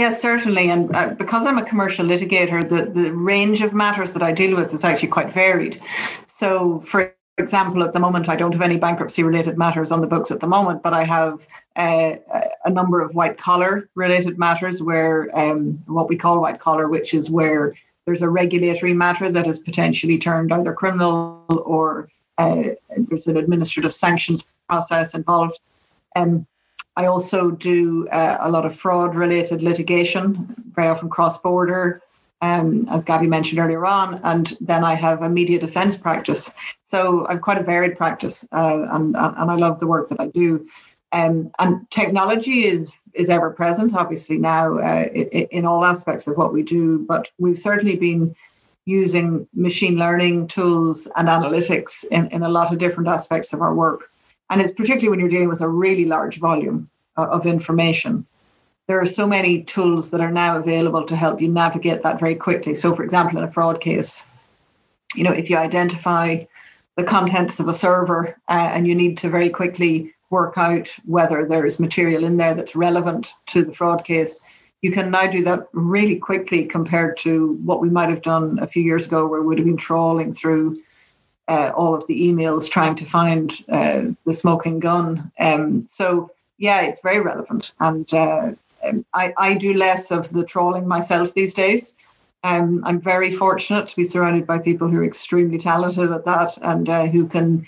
Yes, 0.00 0.22
certainly. 0.22 0.70
And 0.70 0.96
uh, 0.96 1.10
because 1.10 1.44
I'm 1.44 1.58
a 1.58 1.62
commercial 1.62 2.06
litigator, 2.06 2.66
the, 2.66 2.86
the 2.86 3.12
range 3.12 3.60
of 3.60 3.74
matters 3.74 4.14
that 4.14 4.22
I 4.22 4.32
deal 4.32 4.56
with 4.56 4.72
is 4.72 4.82
actually 4.82 5.10
quite 5.10 5.30
varied. 5.30 5.78
So, 6.26 6.78
for 6.78 7.14
example, 7.36 7.84
at 7.84 7.92
the 7.92 8.00
moment, 8.00 8.30
I 8.30 8.34
don't 8.34 8.54
have 8.54 8.62
any 8.62 8.78
bankruptcy 8.78 9.22
related 9.22 9.58
matters 9.58 9.92
on 9.92 10.00
the 10.00 10.06
books 10.06 10.30
at 10.30 10.40
the 10.40 10.46
moment, 10.46 10.82
but 10.82 10.94
I 10.94 11.04
have 11.04 11.46
uh, 11.76 12.14
a 12.64 12.70
number 12.70 13.02
of 13.02 13.14
white 13.14 13.36
collar 13.36 13.90
related 13.94 14.38
matters 14.38 14.82
where 14.82 15.28
um, 15.38 15.72
what 15.84 16.08
we 16.08 16.16
call 16.16 16.40
white 16.40 16.60
collar, 16.60 16.88
which 16.88 17.12
is 17.12 17.28
where 17.28 17.74
there's 18.06 18.22
a 18.22 18.30
regulatory 18.30 18.94
matter 18.94 19.28
that 19.28 19.46
is 19.46 19.58
potentially 19.58 20.16
turned 20.16 20.50
either 20.50 20.72
criminal 20.72 21.44
or 21.66 22.08
uh, 22.38 22.62
there's 22.96 23.26
an 23.26 23.36
administrative 23.36 23.92
sanctions 23.92 24.48
process 24.66 25.12
involved. 25.12 25.60
Um, 26.16 26.46
I 26.96 27.06
also 27.06 27.50
do 27.50 28.08
uh, 28.08 28.38
a 28.40 28.50
lot 28.50 28.66
of 28.66 28.74
fraud 28.74 29.14
related 29.14 29.62
litigation, 29.62 30.54
very 30.74 30.88
often 30.88 31.08
cross 31.08 31.38
border, 31.38 32.02
um, 32.42 32.86
as 32.90 33.04
Gabby 33.04 33.26
mentioned 33.26 33.58
earlier 33.58 33.86
on. 33.86 34.20
And 34.24 34.56
then 34.60 34.84
I 34.84 34.94
have 34.94 35.22
a 35.22 35.28
media 35.28 35.58
defense 35.58 35.96
practice. 35.96 36.52
So 36.82 37.26
I've 37.28 37.42
quite 37.42 37.58
a 37.58 37.62
varied 37.62 37.96
practice 37.96 38.46
uh, 38.52 38.86
and, 38.90 39.16
and 39.16 39.50
I 39.50 39.54
love 39.54 39.78
the 39.78 39.86
work 39.86 40.08
that 40.08 40.20
I 40.20 40.28
do. 40.28 40.66
Um, 41.12 41.50
and 41.58 41.90
technology 41.90 42.64
is 42.64 42.92
is 43.14 43.28
ever 43.28 43.50
present, 43.50 43.94
obviously, 43.94 44.38
now 44.38 44.78
uh, 44.78 45.04
in, 45.50 45.66
all 45.66 45.84
aspects 45.84 46.28
of 46.28 46.36
what 46.36 46.52
we 46.52 46.62
do. 46.62 47.00
But 47.00 47.28
we've 47.38 47.58
certainly 47.58 47.96
been 47.96 48.34
using 48.86 49.48
machine 49.54 49.96
learning 49.96 50.46
tools 50.48 51.08
and 51.16 51.28
analytics 51.28 52.04
in, 52.10 52.28
in 52.28 52.42
a 52.42 52.48
lot 52.48 52.72
of 52.72 52.78
different 52.78 53.08
aspects 53.08 53.52
of 53.52 53.62
our 53.62 53.74
work. 53.74 54.10
And 54.50 54.60
it's 54.60 54.72
particularly 54.72 55.08
when 55.08 55.20
you're 55.20 55.28
dealing 55.28 55.48
with 55.48 55.62
a 55.62 55.68
really 55.68 56.04
large 56.04 56.38
volume. 56.38 56.90
uh, 57.16 57.26
of 57.30 57.46
information. 57.46 58.26
There 58.86 59.00
are 59.00 59.06
so 59.06 59.26
many 59.26 59.62
tools 59.62 60.10
that 60.10 60.20
are 60.20 60.30
now 60.30 60.56
available 60.56 61.04
to 61.04 61.16
help 61.16 61.40
you 61.40 61.48
navigate 61.48 62.02
that 62.02 62.18
very 62.18 62.34
quickly. 62.34 62.74
So, 62.74 62.94
for 62.94 63.04
example, 63.04 63.38
in 63.38 63.44
a 63.44 63.48
fraud 63.48 63.80
case, 63.80 64.26
you 65.14 65.24
know, 65.24 65.32
if 65.32 65.50
you 65.50 65.56
identify 65.56 66.44
the 66.96 67.04
contents 67.04 67.60
of 67.60 67.68
a 67.68 67.72
server 67.72 68.36
uh, 68.48 68.70
and 68.74 68.86
you 68.86 68.94
need 68.94 69.16
to 69.18 69.28
very 69.28 69.48
quickly 69.48 70.14
work 70.30 70.56
out 70.56 70.88
whether 71.04 71.44
there's 71.44 71.80
material 71.80 72.24
in 72.24 72.36
there 72.36 72.54
that's 72.54 72.76
relevant 72.76 73.32
to 73.46 73.64
the 73.64 73.72
fraud 73.72 74.04
case, 74.04 74.40
you 74.82 74.90
can 74.90 75.10
now 75.10 75.26
do 75.26 75.44
that 75.44 75.68
really 75.72 76.16
quickly 76.16 76.64
compared 76.64 77.16
to 77.18 77.58
what 77.64 77.80
we 77.80 77.90
might 77.90 78.08
have 78.08 78.22
done 78.22 78.58
a 78.60 78.66
few 78.66 78.82
years 78.82 79.06
ago, 79.06 79.26
where 79.26 79.40
we 79.40 79.46
would 79.48 79.58
have 79.58 79.66
been 79.66 79.76
trawling 79.76 80.32
through 80.32 80.80
uh, 81.50 81.72
all 81.76 81.94
of 81.94 82.06
the 82.06 82.18
emails 82.28 82.70
trying 82.70 82.94
to 82.94 83.04
find 83.04 83.46
uh, 83.68 84.02
the 84.24 84.32
smoking 84.32 84.78
gun. 84.78 85.30
Um, 85.38 85.86
so, 85.86 86.30
yeah, 86.58 86.80
it's 86.82 87.02
very 87.02 87.20
relevant. 87.20 87.72
And 87.80 88.12
uh, 88.14 88.52
um, 88.84 89.04
I, 89.14 89.34
I 89.36 89.54
do 89.54 89.74
less 89.74 90.10
of 90.10 90.30
the 90.30 90.44
trawling 90.44 90.86
myself 90.86 91.34
these 91.34 91.54
days. 91.54 91.98
Um, 92.44 92.82
I'm 92.86 93.00
very 93.00 93.30
fortunate 93.30 93.88
to 93.88 93.96
be 93.96 94.04
surrounded 94.04 94.46
by 94.46 94.58
people 94.58 94.88
who 94.88 94.98
are 95.00 95.04
extremely 95.04 95.58
talented 95.58 96.10
at 96.10 96.24
that 96.24 96.56
and 96.62 96.88
uh, 96.88 97.06
who 97.06 97.26
can 97.26 97.66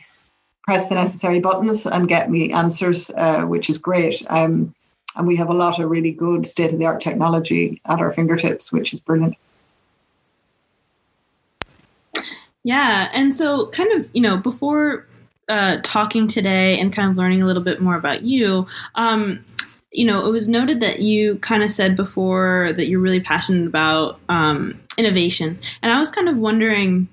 press 0.63 0.89
the 0.89 0.95
necessary 0.95 1.41
buttons 1.41 1.87
and 1.87 2.09
get 2.09 2.31
me 2.31 2.53
answers, 2.53 3.11
uh, 3.17 3.43
which 3.43 3.69
is 3.69 3.79
great. 3.79 4.25
Um, 4.31 4.75
and 5.17 5.27
we 5.27 5.37
have 5.37 5.51
a 5.51 5.55
lot 5.65 5.79
of 5.81 5.91
really 5.91 6.13
good 6.13 6.47
state 6.47 6.73
of 6.73 6.79
the 6.79 6.87
art 6.87 7.03
technology 7.03 7.83
at 7.87 8.01
our 8.01 8.13
fingertips, 8.13 8.73
which 8.73 8.95
is 8.95 9.01
brilliant. 9.01 9.35
Yeah. 12.65 13.09
And 13.13 13.35
so, 13.35 13.67
kind 13.69 13.93
of, 13.93 14.09
you 14.13 14.23
know, 14.23 14.37
before 14.37 15.07
uh, 15.49 15.79
talking 15.83 16.29
today 16.29 16.79
and 16.79 16.93
kind 16.93 17.11
of 17.11 17.17
learning 17.17 17.43
a 17.43 17.47
little 17.47 17.63
bit 17.63 17.81
more 17.81 17.97
about 17.97 18.23
you, 18.23 18.67
um, 18.95 19.45
you 19.91 20.07
know, 20.07 20.27
it 20.27 20.31
was 20.31 20.49
noted 20.49 20.81
that 20.81 21.01
you 21.01 21.37
kind 21.39 21.63
of 21.63 21.71
said 21.71 21.97
before 21.97 22.73
that 22.77 22.89
you're 22.89 23.01
really 23.01 23.21
passionate 23.21 23.67
about 23.67 24.19
um, 24.29 24.81
innovation. 24.97 25.59
And 25.83 25.93
I 25.93 25.99
was 25.99 26.11
kind 26.11 26.29
of 26.29 26.37
wondering 26.37 27.09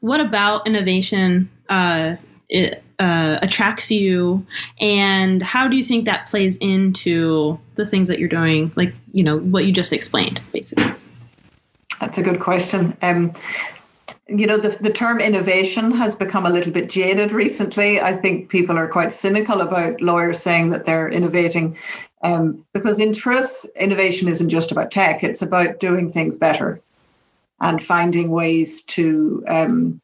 what 0.00 0.20
about 0.20 0.66
innovation 0.66 1.50
uh, 1.68 2.16
it, 2.48 2.82
uh, 2.98 3.38
attracts 3.42 3.90
you, 3.90 4.46
and 4.80 5.42
how 5.42 5.66
do 5.66 5.76
you 5.76 5.82
think 5.82 6.04
that 6.04 6.26
plays 6.26 6.56
into 6.58 7.58
the 7.74 7.86
things 7.86 8.08
that 8.08 8.18
you're 8.18 8.28
doing, 8.28 8.70
like, 8.76 8.94
you 9.12 9.24
know, 9.24 9.38
what 9.38 9.64
you 9.64 9.72
just 9.72 9.92
explained, 9.92 10.40
basically? 10.52 10.92
That's 11.98 12.18
a 12.18 12.22
good 12.22 12.40
question. 12.40 12.96
Um, 13.02 13.32
you 14.38 14.46
know, 14.46 14.56
the, 14.56 14.70
the 14.80 14.92
term 14.92 15.20
innovation 15.20 15.90
has 15.90 16.14
become 16.14 16.46
a 16.46 16.50
little 16.50 16.72
bit 16.72 16.88
jaded 16.88 17.32
recently. 17.32 18.00
I 18.00 18.16
think 18.16 18.48
people 18.48 18.78
are 18.78 18.88
quite 18.88 19.12
cynical 19.12 19.60
about 19.60 20.00
lawyers 20.00 20.38
saying 20.38 20.70
that 20.70 20.84
they're 20.86 21.08
innovating 21.08 21.76
um, 22.22 22.64
because, 22.72 22.98
in 22.98 23.12
truth, 23.12 23.66
innovation 23.76 24.28
isn't 24.28 24.48
just 24.48 24.72
about 24.72 24.90
tech, 24.90 25.22
it's 25.22 25.42
about 25.42 25.80
doing 25.80 26.08
things 26.08 26.36
better 26.36 26.80
and 27.60 27.82
finding 27.82 28.30
ways 28.30 28.82
to 28.82 29.44
um, 29.48 30.00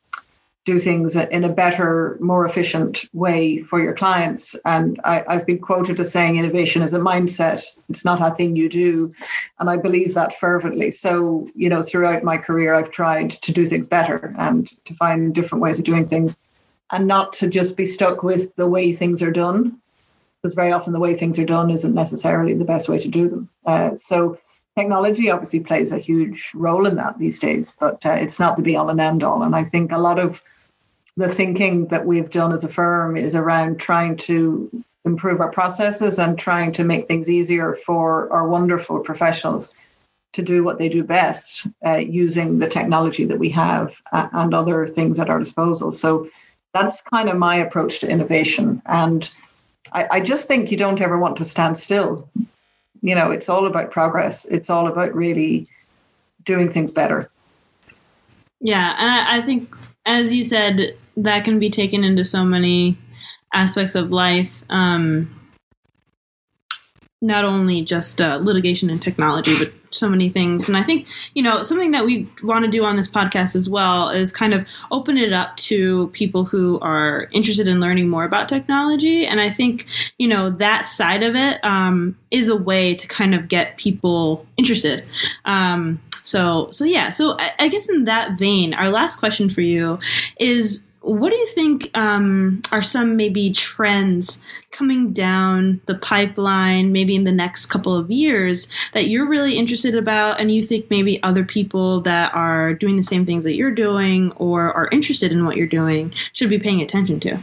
do 0.68 0.78
things 0.78 1.16
in 1.16 1.44
a 1.44 1.48
better, 1.48 2.18
more 2.20 2.44
efficient 2.44 3.06
way 3.14 3.62
for 3.62 3.80
your 3.80 3.94
clients. 3.94 4.54
And 4.66 5.00
I, 5.02 5.24
have 5.26 5.46
been 5.46 5.60
quoted 5.60 5.98
as 5.98 6.12
saying 6.12 6.36
innovation 6.36 6.82
is 6.82 6.92
a 6.92 6.98
mindset, 6.98 7.64
it's 7.88 8.04
not 8.04 8.20
a 8.20 8.30
thing 8.30 8.54
you 8.54 8.68
do. 8.68 9.14
And 9.58 9.70
I 9.70 9.78
believe 9.78 10.12
that 10.12 10.34
fervently. 10.34 10.90
So, 10.90 11.48
you 11.54 11.70
know, 11.70 11.80
throughout 11.80 12.22
my 12.22 12.36
career, 12.36 12.74
I've 12.74 12.90
tried 12.90 13.30
to 13.30 13.50
do 13.50 13.64
things 13.64 13.86
better 13.86 14.34
and 14.36 14.68
to 14.84 14.94
find 14.94 15.34
different 15.34 15.62
ways 15.62 15.78
of 15.78 15.86
doing 15.86 16.04
things 16.04 16.36
and 16.90 17.06
not 17.06 17.32
to 17.34 17.48
just 17.48 17.74
be 17.74 17.86
stuck 17.86 18.22
with 18.22 18.54
the 18.56 18.68
way 18.68 18.92
things 18.92 19.22
are 19.22 19.32
done. 19.32 19.80
Because 20.42 20.54
very 20.54 20.70
often 20.70 20.92
the 20.92 21.00
way 21.00 21.14
things 21.14 21.38
are 21.38 21.46
done 21.46 21.70
isn't 21.70 21.94
necessarily 21.94 22.52
the 22.52 22.66
best 22.66 22.90
way 22.90 22.98
to 22.98 23.08
do 23.08 23.26
them. 23.26 23.48
Uh, 23.64 23.94
so, 23.94 24.38
technology 24.76 25.30
obviously 25.30 25.60
plays 25.60 25.92
a 25.92 25.98
huge 25.98 26.52
role 26.54 26.86
in 26.86 26.94
that 26.96 27.18
these 27.18 27.38
days, 27.38 27.76
but 27.80 28.04
uh, 28.04 28.10
it's 28.10 28.38
not 28.38 28.56
the 28.56 28.62
be 28.62 28.76
all 28.76 28.90
and 28.90 29.00
end 29.00 29.24
all. 29.24 29.42
And 29.42 29.56
I 29.56 29.64
think 29.64 29.90
a 29.90 29.98
lot 29.98 30.18
of 30.18 30.42
the 31.18 31.28
thinking 31.28 31.86
that 31.88 32.06
we've 32.06 32.30
done 32.30 32.52
as 32.52 32.62
a 32.62 32.68
firm 32.68 33.16
is 33.16 33.34
around 33.34 33.80
trying 33.80 34.16
to 34.16 34.70
improve 35.04 35.40
our 35.40 35.50
processes 35.50 36.16
and 36.16 36.38
trying 36.38 36.70
to 36.70 36.84
make 36.84 37.06
things 37.06 37.28
easier 37.28 37.74
for 37.74 38.32
our 38.32 38.46
wonderful 38.46 39.00
professionals 39.00 39.74
to 40.32 40.42
do 40.42 40.62
what 40.62 40.78
they 40.78 40.88
do 40.88 41.02
best 41.02 41.66
uh, 41.84 41.96
using 41.96 42.60
the 42.60 42.68
technology 42.68 43.24
that 43.24 43.40
we 43.40 43.48
have 43.48 44.00
uh, 44.12 44.28
and 44.32 44.54
other 44.54 44.86
things 44.86 45.18
at 45.18 45.28
our 45.28 45.40
disposal. 45.40 45.90
So 45.90 46.28
that's 46.72 47.02
kind 47.02 47.28
of 47.28 47.36
my 47.36 47.56
approach 47.56 47.98
to 48.00 48.08
innovation. 48.08 48.80
And 48.86 49.28
I, 49.92 50.06
I 50.12 50.20
just 50.20 50.46
think 50.46 50.70
you 50.70 50.76
don't 50.76 51.00
ever 51.00 51.18
want 51.18 51.36
to 51.38 51.44
stand 51.44 51.76
still. 51.76 52.28
You 53.00 53.16
know, 53.16 53.32
it's 53.32 53.48
all 53.48 53.66
about 53.66 53.90
progress, 53.90 54.44
it's 54.44 54.70
all 54.70 54.86
about 54.86 55.12
really 55.16 55.66
doing 56.44 56.68
things 56.70 56.92
better. 56.92 57.28
Yeah. 58.60 58.94
I, 58.96 59.38
I 59.38 59.42
think, 59.42 59.74
as 60.06 60.32
you 60.32 60.44
said, 60.44 60.96
that 61.18 61.44
can 61.44 61.58
be 61.58 61.70
taken 61.70 62.04
into 62.04 62.24
so 62.24 62.44
many 62.44 62.96
aspects 63.52 63.94
of 63.94 64.12
life. 64.12 64.62
Um, 64.70 65.34
not 67.20 67.44
only 67.44 67.82
just 67.82 68.20
uh, 68.20 68.38
litigation 68.40 68.90
and 68.90 69.02
technology, 69.02 69.52
but 69.58 69.72
so 69.90 70.08
many 70.08 70.28
things. 70.28 70.68
And 70.68 70.76
I 70.76 70.84
think, 70.84 71.08
you 71.34 71.42
know, 71.42 71.64
something 71.64 71.90
that 71.90 72.04
we 72.04 72.28
want 72.44 72.64
to 72.64 72.70
do 72.70 72.84
on 72.84 72.94
this 72.94 73.08
podcast 73.08 73.56
as 73.56 73.68
well 73.68 74.10
is 74.10 74.30
kind 74.30 74.54
of 74.54 74.64
open 74.92 75.16
it 75.16 75.32
up 75.32 75.56
to 75.56 76.08
people 76.08 76.44
who 76.44 76.78
are 76.78 77.28
interested 77.32 77.66
in 77.66 77.80
learning 77.80 78.08
more 78.08 78.24
about 78.24 78.48
technology. 78.48 79.26
And 79.26 79.40
I 79.40 79.50
think, 79.50 79.86
you 80.18 80.28
know, 80.28 80.50
that 80.50 80.86
side 80.86 81.24
of 81.24 81.34
it 81.34 81.58
um, 81.64 82.16
is 82.30 82.48
a 82.48 82.56
way 82.56 82.94
to 82.94 83.08
kind 83.08 83.34
of 83.34 83.48
get 83.48 83.78
people 83.78 84.46
interested. 84.56 85.04
Um, 85.44 86.00
so, 86.22 86.68
so 86.70 86.84
yeah. 86.84 87.10
So 87.10 87.36
I, 87.38 87.52
I 87.58 87.68
guess 87.68 87.88
in 87.88 88.04
that 88.04 88.38
vein, 88.38 88.74
our 88.74 88.90
last 88.90 89.16
question 89.16 89.50
for 89.50 89.62
you 89.62 89.98
is 90.38 90.84
what 91.00 91.30
do 91.30 91.36
you 91.36 91.46
think 91.46 91.96
um, 91.96 92.60
are 92.72 92.82
some 92.82 93.16
maybe 93.16 93.50
trends 93.50 94.40
coming 94.72 95.12
down 95.12 95.80
the 95.86 95.94
pipeline, 95.94 96.92
maybe 96.92 97.14
in 97.14 97.24
the 97.24 97.32
next 97.32 97.66
couple 97.66 97.94
of 97.94 98.10
years, 98.10 98.68
that 98.92 99.08
you're 99.08 99.28
really 99.28 99.56
interested 99.56 99.94
about, 99.94 100.40
and 100.40 100.52
you 100.52 100.62
think 100.62 100.90
maybe 100.90 101.22
other 101.22 101.44
people 101.44 102.00
that 102.02 102.34
are 102.34 102.74
doing 102.74 102.96
the 102.96 103.02
same 103.02 103.24
things 103.24 103.44
that 103.44 103.54
you're 103.54 103.70
doing 103.70 104.32
or 104.32 104.72
are 104.72 104.88
interested 104.92 105.32
in 105.32 105.44
what 105.44 105.56
you're 105.56 105.66
doing 105.66 106.12
should 106.32 106.50
be 106.50 106.58
paying 106.58 106.82
attention 106.82 107.20
to? 107.20 107.38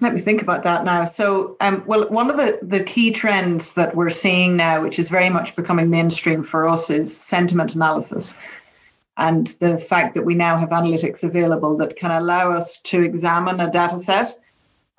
Let 0.00 0.14
me 0.14 0.20
think 0.20 0.40
about 0.40 0.62
that 0.62 0.84
now. 0.84 1.04
So, 1.04 1.56
um, 1.60 1.82
well, 1.86 2.08
one 2.08 2.30
of 2.30 2.36
the, 2.36 2.58
the 2.62 2.82
key 2.82 3.10
trends 3.10 3.74
that 3.74 3.94
we're 3.94 4.10
seeing 4.10 4.56
now, 4.56 4.80
which 4.80 4.98
is 4.98 5.10
very 5.10 5.28
much 5.28 5.54
becoming 5.56 5.90
mainstream 5.90 6.42
for 6.42 6.66
us, 6.66 6.88
is 6.88 7.14
sentiment 7.14 7.74
analysis 7.74 8.36
and 9.18 9.48
the 9.58 9.76
fact 9.76 10.14
that 10.14 10.24
we 10.24 10.34
now 10.34 10.56
have 10.56 10.70
analytics 10.70 11.24
available 11.24 11.76
that 11.76 11.96
can 11.96 12.12
allow 12.12 12.52
us 12.52 12.80
to 12.82 13.02
examine 13.02 13.60
a 13.60 13.70
data 13.70 13.98
set 13.98 14.38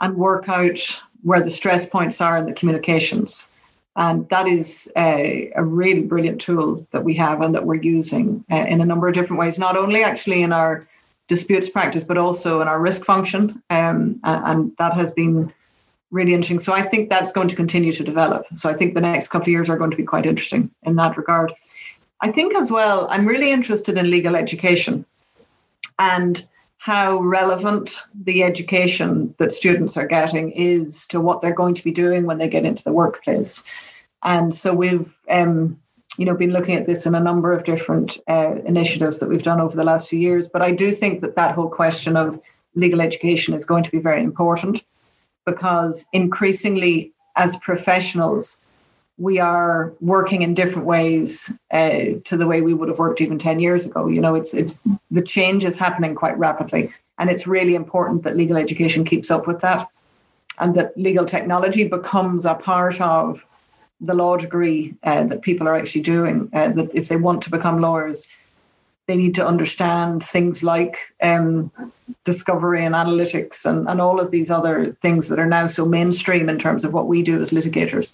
and 0.01 0.15
work 0.17 0.47
out 0.49 0.79
where 1.23 1.41
the 1.41 1.49
stress 1.49 1.85
points 1.85 2.21
are 2.21 2.37
in 2.37 2.45
the 2.45 2.53
communications. 2.53 3.49
And 3.95 4.27
that 4.29 4.47
is 4.47 4.91
a, 4.95 5.51
a 5.55 5.63
really 5.63 6.03
brilliant 6.03 6.39
tool 6.39 6.85
that 6.91 7.03
we 7.03 7.15
have 7.15 7.41
and 7.41 7.55
that 7.55 7.65
we're 7.65 7.81
using 7.81 8.43
uh, 8.51 8.65
in 8.67 8.81
a 8.81 8.85
number 8.85 9.07
of 9.07 9.13
different 9.13 9.39
ways, 9.39 9.57
not 9.57 9.75
only 9.75 10.03
actually 10.03 10.43
in 10.43 10.53
our 10.53 10.87
disputes 11.27 11.69
practice, 11.69 12.03
but 12.03 12.17
also 12.17 12.61
in 12.61 12.67
our 12.67 12.79
risk 12.79 13.05
function. 13.05 13.61
Um, 13.69 14.19
and, 14.23 14.45
and 14.45 14.71
that 14.77 14.93
has 14.93 15.11
been 15.11 15.51
really 16.11 16.33
interesting. 16.33 16.59
So 16.59 16.73
I 16.73 16.81
think 16.81 17.09
that's 17.09 17.31
going 17.31 17.47
to 17.49 17.55
continue 17.55 17.93
to 17.93 18.03
develop. 18.03 18.45
So 18.53 18.69
I 18.69 18.73
think 18.73 18.95
the 18.95 19.01
next 19.01 19.29
couple 19.29 19.45
of 19.45 19.49
years 19.49 19.69
are 19.69 19.77
going 19.77 19.91
to 19.91 19.97
be 19.97 20.03
quite 20.03 20.25
interesting 20.25 20.71
in 20.83 20.95
that 20.95 21.17
regard. 21.17 21.53
I 22.21 22.31
think 22.31 22.55
as 22.55 22.71
well, 22.71 23.07
I'm 23.09 23.25
really 23.25 23.51
interested 23.51 23.97
in 23.97 24.09
legal 24.09 24.35
education 24.35 25.05
and 25.97 26.45
how 26.77 27.19
relevant 27.19 27.91
the 28.13 28.43
education 28.43 29.35
that 29.37 29.51
students 29.51 29.97
are 29.97 30.07
getting 30.07 30.51
is 30.51 31.05
to 31.07 31.19
what 31.19 31.41
they're 31.41 31.53
going 31.53 31.75
to 31.75 31.83
be 31.83 31.91
doing 31.91 32.25
when 32.25 32.37
they 32.37 32.47
get 32.47 32.65
into 32.65 32.83
the 32.83 32.93
workplace. 32.93 33.63
And 34.23 34.55
so 34.55 34.73
we've, 34.73 35.13
um, 35.29 35.79
you 36.17 36.25
know, 36.25 36.35
been 36.35 36.51
looking 36.51 36.75
at 36.75 36.85
this 36.85 37.05
in 37.05 37.15
a 37.15 37.19
number 37.19 37.51
of 37.51 37.65
different 37.65 38.17
uh, 38.29 38.55
initiatives 38.65 39.19
that 39.19 39.29
we've 39.29 39.43
done 39.43 39.59
over 39.59 39.75
the 39.75 39.83
last 39.83 40.09
few 40.09 40.19
years. 40.19 40.47
But 40.47 40.61
I 40.61 40.71
do 40.71 40.91
think 40.91 41.21
that 41.21 41.35
that 41.35 41.53
whole 41.53 41.69
question 41.69 42.15
of 42.15 42.39
legal 42.75 43.01
education 43.01 43.53
is 43.53 43.65
going 43.65 43.83
to 43.83 43.91
be 43.91 43.99
very 43.99 44.23
important 44.23 44.83
because 45.45 46.05
increasingly, 46.13 47.11
as 47.35 47.57
professionals, 47.57 48.61
we 49.19 49.37
are 49.37 49.93
working 49.99 50.41
in 50.41 50.53
different 50.53 50.87
ways 50.87 51.57
uh, 51.71 52.05
to 52.23 52.37
the 52.37 52.47
way 52.47 52.61
we 52.61 52.73
would 52.73 52.87
have 52.87 52.99
worked 52.99 53.21
even 53.21 53.37
10 53.37 53.59
years 53.59 53.85
ago 53.85 54.07
you 54.07 54.21
know 54.21 54.33
it's 54.33 54.53
it's 54.53 54.79
the 55.11 55.21
change 55.21 55.63
is 55.63 55.77
happening 55.77 56.15
quite 56.15 56.37
rapidly 56.37 56.91
and 57.19 57.29
it's 57.29 57.45
really 57.45 57.75
important 57.75 58.23
that 58.23 58.37
legal 58.37 58.57
education 58.57 59.03
keeps 59.03 59.29
up 59.29 59.45
with 59.45 59.59
that 59.59 59.87
and 60.59 60.75
that 60.75 60.97
legal 60.97 61.25
technology 61.25 61.87
becomes 61.87 62.45
a 62.45 62.55
part 62.55 62.99
of 63.01 63.45
the 64.01 64.13
law 64.13 64.37
degree 64.37 64.95
uh, 65.03 65.23
that 65.23 65.41
people 65.41 65.67
are 65.67 65.75
actually 65.75 66.01
doing 66.01 66.49
uh, 66.53 66.69
that 66.69 66.89
if 66.95 67.09
they 67.09 67.17
want 67.17 67.43
to 67.43 67.51
become 67.51 67.81
lawyers 67.81 68.27
they 69.09 69.17
need 69.17 69.33
to 69.33 69.45
understand 69.45 70.23
things 70.23 70.61
like 70.61 71.11
um, 71.23 71.71
discovery 72.25 72.85
and 72.85 72.93
analytics 72.93 73.65
and, 73.65 73.89
and 73.89 73.99
all 73.99 74.19
of 74.19 74.29
these 74.29 74.51
other 74.51 74.91
things 74.91 75.27
that 75.27 75.39
are 75.39 75.47
now 75.47 75.65
so 75.65 75.83
mainstream 75.83 76.47
in 76.47 76.59
terms 76.59 76.85
of 76.85 76.93
what 76.93 77.07
we 77.07 77.23
do 77.23 77.41
as 77.41 77.49
litigators. 77.49 78.13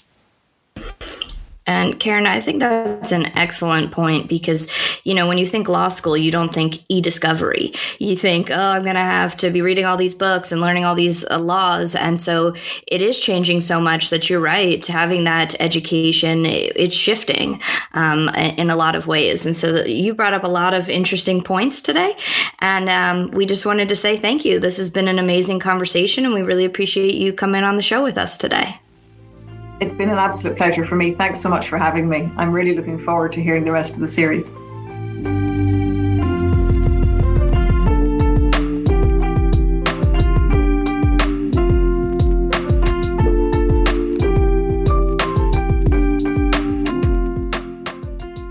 And 1.68 2.00
Karen, 2.00 2.28
I 2.28 2.42
think 2.42 2.60
that's 2.60 3.12
an 3.12 3.26
excellent 3.38 3.92
point 3.92 4.30
because, 4.30 4.72
you 5.04 5.14
know, 5.14 5.28
when 5.28 5.38
you 5.38 5.48
think 5.48 5.68
law 5.68 5.88
school, 5.88 6.16
you 6.16 6.32
don't 6.32 6.54
think 6.54 6.84
e 6.90 7.02
discovery. 7.02 7.74
You 8.00 8.16
think, 8.16 8.52
oh, 8.52 8.56
I'm 8.56 8.84
going 8.84 8.96
to 8.96 9.02
have 9.02 9.36
to 9.38 9.50
be 9.50 9.62
reading 9.62 9.86
all 9.86 9.98
these 9.98 10.14
books 10.14 10.52
and 10.52 10.62
learning 10.62 10.86
all 10.86 10.96
these 10.96 11.26
uh, 11.26 11.40
laws. 11.40 11.96
And 11.96 12.22
so 12.22 12.54
it 12.88 13.02
is 13.02 13.20
changing 13.20 13.62
so 13.62 13.82
much 13.82 14.10
that 14.12 14.30
you're 14.30 14.40
right. 14.40 14.86
Having 14.86 15.24
that 15.24 15.60
education, 15.60 16.46
it's 16.46 16.96
shifting 16.96 17.60
um, 17.94 18.30
in 18.30 18.70
a 18.70 18.76
lot 18.76 18.96
of 18.96 19.08
ways. 19.08 19.46
And 19.46 19.56
so 19.56 19.84
you 19.86 20.14
brought 20.14 20.34
up 20.34 20.44
a 20.44 20.50
lot 20.50 20.74
of 20.74 20.90
interesting 20.90 21.42
points 21.42 21.82
today. 21.82 22.16
And 22.60 22.90
um, 22.90 23.32
we 23.32 23.46
just 23.46 23.66
wanted 23.66 23.90
to 23.90 23.96
say 23.96 24.18
thank 24.18 24.46
you. 24.46 24.60
This 24.60 24.78
has 24.78 24.90
been 24.90 25.08
an 25.08 25.20
amazing 25.20 25.60
conversation, 25.60 26.26
and 26.26 26.34
we 26.34 26.42
really 26.42 26.66
appreciate 26.66 27.16
you 27.16 27.34
coming 27.34 27.64
on 27.64 27.76
the 27.76 27.82
show 27.82 28.04
with 28.04 28.18
us 28.18 28.38
today. 28.38 28.80
It's 29.82 29.94
been 29.94 30.10
an 30.10 30.18
absolute 30.18 30.56
pleasure 30.56 30.86
for 30.86 30.96
me. 30.96 31.12
Thanks 31.12 31.42
so 31.42 31.50
much 31.50 31.68
for 31.68 31.78
having 31.78 32.08
me. 32.08 32.32
I'm 32.38 32.54
really 32.54 32.76
looking 32.76 32.98
forward 32.98 33.34
to 33.34 33.42
hearing 33.42 33.66
the 33.66 33.74
rest 33.74 33.96
of 33.96 34.00
the 34.00 34.08
series. 34.08 34.48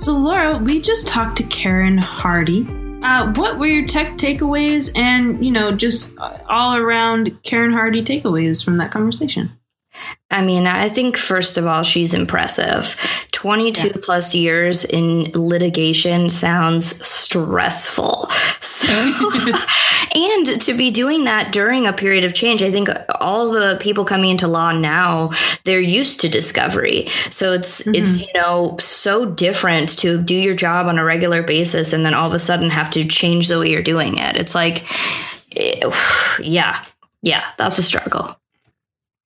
So, 0.04 0.12
Laura, 0.12 0.59
we 0.59 0.83
just 0.83 1.09
talked 1.09 1.38
to 1.38 1.45
Karen 1.45 1.97
Hardy. 1.97 2.66
Uh, 3.02 3.33
what 3.33 3.59
were 3.59 3.66
your 3.66 3.87
tech 3.87 4.19
takeaways 4.19 4.93
and, 4.95 5.43
you 5.43 5.50
know, 5.50 5.73
just 5.73 6.12
all 6.19 6.76
around 6.76 7.43
Karen 7.45 7.73
Hardy 7.73 8.04
takeaways 8.04 8.62
from 8.62 8.76
that 8.76 8.90
conversation? 8.90 9.50
I 10.34 10.42
mean, 10.42 10.66
I 10.66 10.88
think 10.88 11.16
first 11.16 11.56
of 11.56 11.64
all, 11.64 11.84
she's 11.84 12.12
impressive. 12.12 12.96
22 13.30 13.86
yeah. 13.86 13.92
plus 14.02 14.34
years 14.34 14.84
in 14.84 15.30
litigation 15.32 16.28
sounds 16.28 17.06
stressful. 17.06 18.28
So, 18.64 18.92
and 20.14 20.60
to 20.62 20.74
be 20.74 20.90
doing 20.90 21.24
that 21.24 21.52
during 21.52 21.86
a 21.86 21.92
period 21.92 22.24
of 22.24 22.34
change, 22.34 22.62
I 22.62 22.70
think 22.70 22.88
all 23.20 23.52
the 23.52 23.78
people 23.80 24.04
coming 24.04 24.30
into 24.30 24.48
law 24.48 24.72
now, 24.72 25.30
they're 25.64 25.80
used 25.80 26.20
to 26.20 26.28
discovery. 26.28 27.06
So 27.30 27.52
it's, 27.52 27.82
mm-hmm. 27.82 27.94
it's, 27.94 28.20
you 28.20 28.26
know, 28.34 28.76
so 28.78 29.30
different 29.30 29.98
to 30.00 30.20
do 30.20 30.34
your 30.34 30.54
job 30.54 30.86
on 30.86 30.98
a 30.98 31.04
regular 31.04 31.42
basis 31.42 31.92
and 31.92 32.04
then 32.04 32.14
all 32.14 32.26
of 32.26 32.34
a 32.34 32.38
sudden 32.38 32.68
have 32.68 32.90
to 32.90 33.06
change 33.06 33.48
the 33.48 33.58
way 33.58 33.70
you're 33.70 33.82
doing 33.82 34.18
it. 34.18 34.36
It's 34.36 34.54
like, 34.54 34.84
yeah, 36.40 36.84
yeah, 37.22 37.44
that's 37.56 37.78
a 37.78 37.82
struggle. 37.82 38.36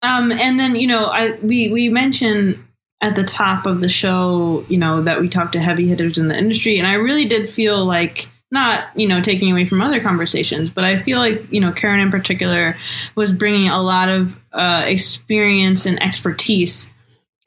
Um, 0.01 0.32
and 0.32 0.60
then 0.60 0.75
you 0.75 0.88
know, 0.88 1.06
I 1.06 1.32
we 1.42 1.70
we 1.70 1.89
mentioned 1.89 2.63
at 3.01 3.16
the 3.16 3.24
top 3.24 3.66
of 3.66 3.82
the 3.82 3.89
show, 3.89 4.66
you 4.68 4.77
know, 4.77 5.04
that 5.04 5.22
we 5.22 5.30
talked 5.30 5.54
to 5.54 5.62
heavy 5.62 5.88
hitters 5.88 6.18
in 6.18 6.27
the 6.27 6.38
industry, 6.38 6.77
and 6.77 6.88
I 6.88 6.94
really 6.94 7.25
did 7.25 7.50
feel 7.50 7.86
like 7.86 8.30
not 8.51 8.88
you 8.96 9.08
know 9.08 9.22
taking 9.22 9.51
away 9.51 9.66
from 9.66 9.82
other 9.82 10.01
conversations, 10.01 10.70
but 10.70 10.84
I 10.84 11.04
feel 11.04 11.20
like 11.20 11.51
you 11.51 11.60
know 11.60 11.72
Karen 11.72 12.00
in 12.00 12.12
particular 12.12 12.77
was 13.16 13.32
bringing 13.32 13.70
a 13.70 13.82
lot 13.82 14.10
of 14.10 14.36
uh, 14.54 14.84
experience 14.86 15.86
and 15.86 16.01
expertise 16.01 16.94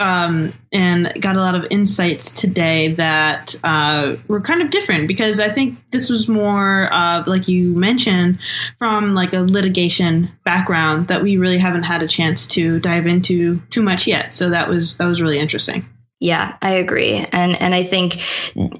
um, 0.00 0.52
and 0.72 1.12
got 1.20 1.36
a 1.36 1.40
lot 1.40 1.54
of 1.54 1.66
insights 1.70 2.32
today 2.32 2.88
that 2.94 3.54
uh, 3.62 4.16
were 4.26 4.40
kind 4.40 4.62
of 4.62 4.70
different 4.70 5.06
because 5.06 5.38
I 5.38 5.50
think 5.50 5.78
this 5.92 6.08
was 6.08 6.26
more, 6.26 6.92
uh, 6.92 7.22
like 7.26 7.46
you 7.46 7.74
mentioned, 7.74 8.38
from 8.78 9.14
like 9.14 9.34
a 9.34 9.40
litigation 9.40 10.30
background 10.44 11.08
that 11.08 11.22
we 11.22 11.36
really 11.36 11.58
haven't 11.58 11.82
had 11.82 12.02
a 12.02 12.08
chance 12.08 12.46
to 12.48 12.80
dive 12.80 13.06
into 13.06 13.60
too 13.70 13.82
much 13.82 14.06
yet. 14.06 14.32
So 14.32 14.50
that 14.50 14.68
was 14.68 14.96
that 14.96 15.06
was 15.06 15.20
really 15.20 15.38
interesting. 15.38 15.86
Yeah, 16.18 16.56
I 16.60 16.72
agree. 16.72 17.24
And 17.32 17.60
and 17.60 17.74
I 17.74 17.82
think 17.82 18.20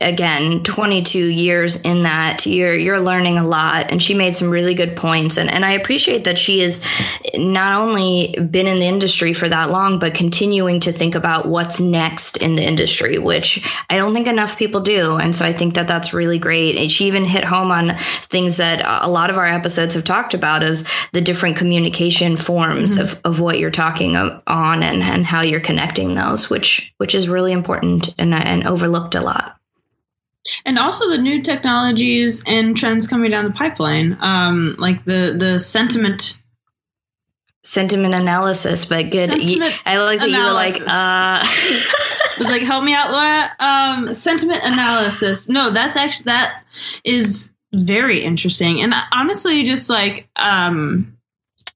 again, 0.01 0.63
22 0.63 1.19
years 1.19 1.81
in 1.83 2.05
that 2.05 2.47
you're 2.47 2.75
you're 2.75 3.01
learning 3.01 3.37
a 3.37 3.47
lot 3.47 3.91
and 3.91 4.03
she 4.03 4.15
made 4.15 4.35
some 4.35 4.49
really 4.49 4.75
good 4.75 4.97
points 4.97 5.37
and 5.37 5.51
and 5.51 5.65
I 5.65 5.73
appreciate 5.73 6.25
that 6.25 6.39
she 6.39 6.61
has 6.61 6.83
not 7.35 7.81
only 7.81 8.35
been 8.51 8.67
in 8.67 8.81
the 8.81 8.87
industry 8.87 9.33
for 9.35 9.49
that 9.49 9.71
long 9.71 9.99
but 9.99 10.15
continuing 10.15 10.81
to 10.81 10.93
think 10.93 11.15
about 11.15 11.47
what's 11.47 11.81
next 11.81 12.39
in 12.39 12.57
the 12.57 12.63
industry, 12.63 13.19
which 13.19 13.67
I 13.91 13.97
don't 13.97 14.15
think 14.15 14.27
enough 14.27 14.59
people 14.59 14.81
do. 14.81 15.17
And 15.17 15.37
so 15.37 15.45
I 15.45 15.53
think 15.53 15.75
that 15.75 15.87
that's 15.87 16.15
really 16.15 16.39
great. 16.39 16.77
And 16.77 16.91
she 16.91 17.07
even 17.07 17.25
hit 17.25 17.45
home 17.45 17.71
on 17.71 17.95
things 18.23 18.57
that 18.57 18.83
a 19.05 19.09
lot 19.09 19.31
of 19.31 19.37
our 19.37 19.47
episodes 19.47 19.95
have 19.95 20.05
talked 20.05 20.35
about 20.35 20.63
of 20.63 20.89
the 21.13 21.21
different 21.21 21.57
communication 21.57 22.37
forms 22.37 22.97
mm-hmm. 22.97 23.03
of 23.03 23.21
of 23.25 23.41
what 23.41 23.59
you're 23.59 23.71
talking 23.71 24.17
on 24.17 24.83
and 24.83 25.03
and 25.03 25.25
how 25.25 25.43
you're 25.43 25.61
connecting 25.61 26.15
those, 26.15 26.49
which 26.49 26.95
which 26.97 27.15
is 27.15 27.29
really 27.29 27.53
important 27.53 28.15
and, 28.19 28.33
and 28.33 28.67
overlooked 28.67 29.15
a 29.15 29.21
lot. 29.21 29.60
And 30.65 30.79
also 30.79 31.11
the 31.11 31.19
new 31.19 31.43
technologies 31.43 32.43
and 32.47 32.77
trends 32.77 33.07
coming 33.07 33.31
down 33.31 33.45
the 33.45 33.51
pipeline, 33.51 34.17
um, 34.21 34.77
like 34.79 35.05
the 35.05 35.35
the 35.39 35.61
sentiment 35.61 36.39
sentiment 37.63 38.15
analysis, 38.15 38.87
but 38.87 39.11
good. 39.11 39.31
I 39.85 39.99
like 39.99 40.21
that 40.21 40.29
analysis. 40.29 40.33
you 40.33 40.39
were 40.39 40.53
like, 40.53 40.81
uh. 40.81 41.45
I 42.41 42.43
was 42.43 42.51
like, 42.51 42.63
help 42.63 42.85
me 42.85 42.95
out, 42.95 43.13
Laura. 43.13 43.51
Um, 43.59 44.15
sentiment 44.15 44.61
analysis. 44.65 45.47
No, 45.49 45.71
that's 45.71 45.95
actually 45.95 46.25
that 46.25 46.63
is 47.05 47.51
very 47.75 48.23
interesting, 48.23 48.81
and 48.81 48.95
honestly, 49.13 49.63
just 49.63 49.91
like 49.91 50.29
um, 50.37 51.19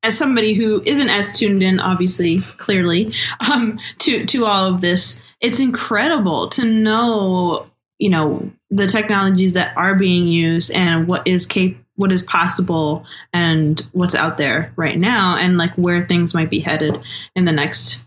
as 0.02 0.16
somebody 0.16 0.54
who 0.54 0.82
isn't 0.86 1.10
as 1.10 1.38
tuned 1.38 1.62
in, 1.62 1.80
obviously, 1.80 2.40
clearly, 2.56 3.12
um, 3.52 3.78
to 3.98 4.24
to 4.24 4.46
all 4.46 4.72
of 4.72 4.80
this, 4.80 5.20
it's 5.40 5.60
incredible 5.60 6.48
to 6.50 6.64
know, 6.64 7.66
you 7.98 8.10
know, 8.10 8.50
the 8.70 8.86
technologies 8.86 9.52
that 9.54 9.76
are 9.76 9.94
being 9.94 10.26
used 10.26 10.72
and 10.72 11.06
what 11.06 11.26
is 11.26 11.46
cap- 11.46 11.76
what 11.96 12.10
is 12.10 12.22
possible 12.22 13.06
and 13.32 13.86
what's 13.92 14.16
out 14.16 14.36
there 14.36 14.72
right 14.76 14.98
now 14.98 15.36
and 15.36 15.56
like 15.56 15.72
where 15.74 16.06
things 16.06 16.34
might 16.34 16.50
be 16.50 16.58
headed 16.58 17.00
in 17.36 17.44
the 17.44 17.52
next, 17.52 18.00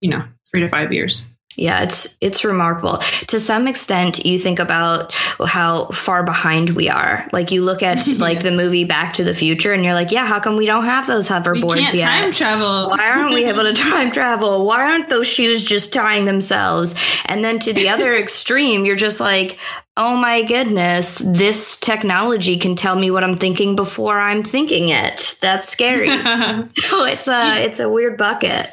you 0.00 0.10
know, 0.10 0.24
3 0.50 0.62
to 0.62 0.68
5 0.68 0.92
years. 0.92 1.24
Yeah, 1.58 1.82
it's 1.82 2.16
it's 2.20 2.44
remarkable. 2.44 2.98
To 3.26 3.40
some 3.40 3.66
extent, 3.66 4.24
you 4.24 4.38
think 4.38 4.60
about 4.60 5.12
how 5.44 5.86
far 5.86 6.24
behind 6.24 6.70
we 6.70 6.88
are. 6.88 7.26
Like 7.32 7.50
you 7.50 7.64
look 7.64 7.82
at 7.82 8.06
like 8.18 8.44
the 8.44 8.52
movie 8.52 8.84
Back 8.84 9.14
to 9.14 9.24
the 9.24 9.34
Future, 9.34 9.72
and 9.72 9.84
you're 9.84 9.94
like, 9.94 10.12
yeah, 10.12 10.24
how 10.24 10.38
come 10.38 10.56
we 10.56 10.66
don't 10.66 10.84
have 10.84 11.08
those 11.08 11.28
hoverboards 11.28 11.92
yet? 11.94 12.08
Time 12.08 12.32
travel. 12.32 12.90
Why 12.90 13.10
aren't 13.10 13.34
we 13.34 13.44
able 13.46 13.64
to 13.64 13.72
time 13.90 14.12
travel? 14.12 14.66
Why 14.66 14.92
aren't 14.92 15.08
those 15.08 15.26
shoes 15.26 15.64
just 15.64 15.92
tying 15.92 16.26
themselves? 16.26 16.94
And 17.26 17.44
then 17.44 17.58
to 17.58 17.72
the 17.72 17.88
other 17.94 18.14
extreme, 18.14 18.84
you're 18.84 18.94
just 18.94 19.18
like, 19.18 19.58
oh 19.96 20.16
my 20.16 20.44
goodness, 20.44 21.18
this 21.18 21.76
technology 21.76 22.56
can 22.56 22.76
tell 22.76 22.94
me 22.94 23.10
what 23.10 23.24
I'm 23.24 23.36
thinking 23.36 23.74
before 23.74 24.20
I'm 24.20 24.44
thinking 24.44 24.90
it. 24.90 25.36
That's 25.42 25.68
scary. 25.68 26.06
so 26.06 27.04
it's 27.04 27.26
a 27.26 27.64
it's 27.64 27.80
a 27.80 27.88
weird 27.88 28.16
bucket. 28.16 28.68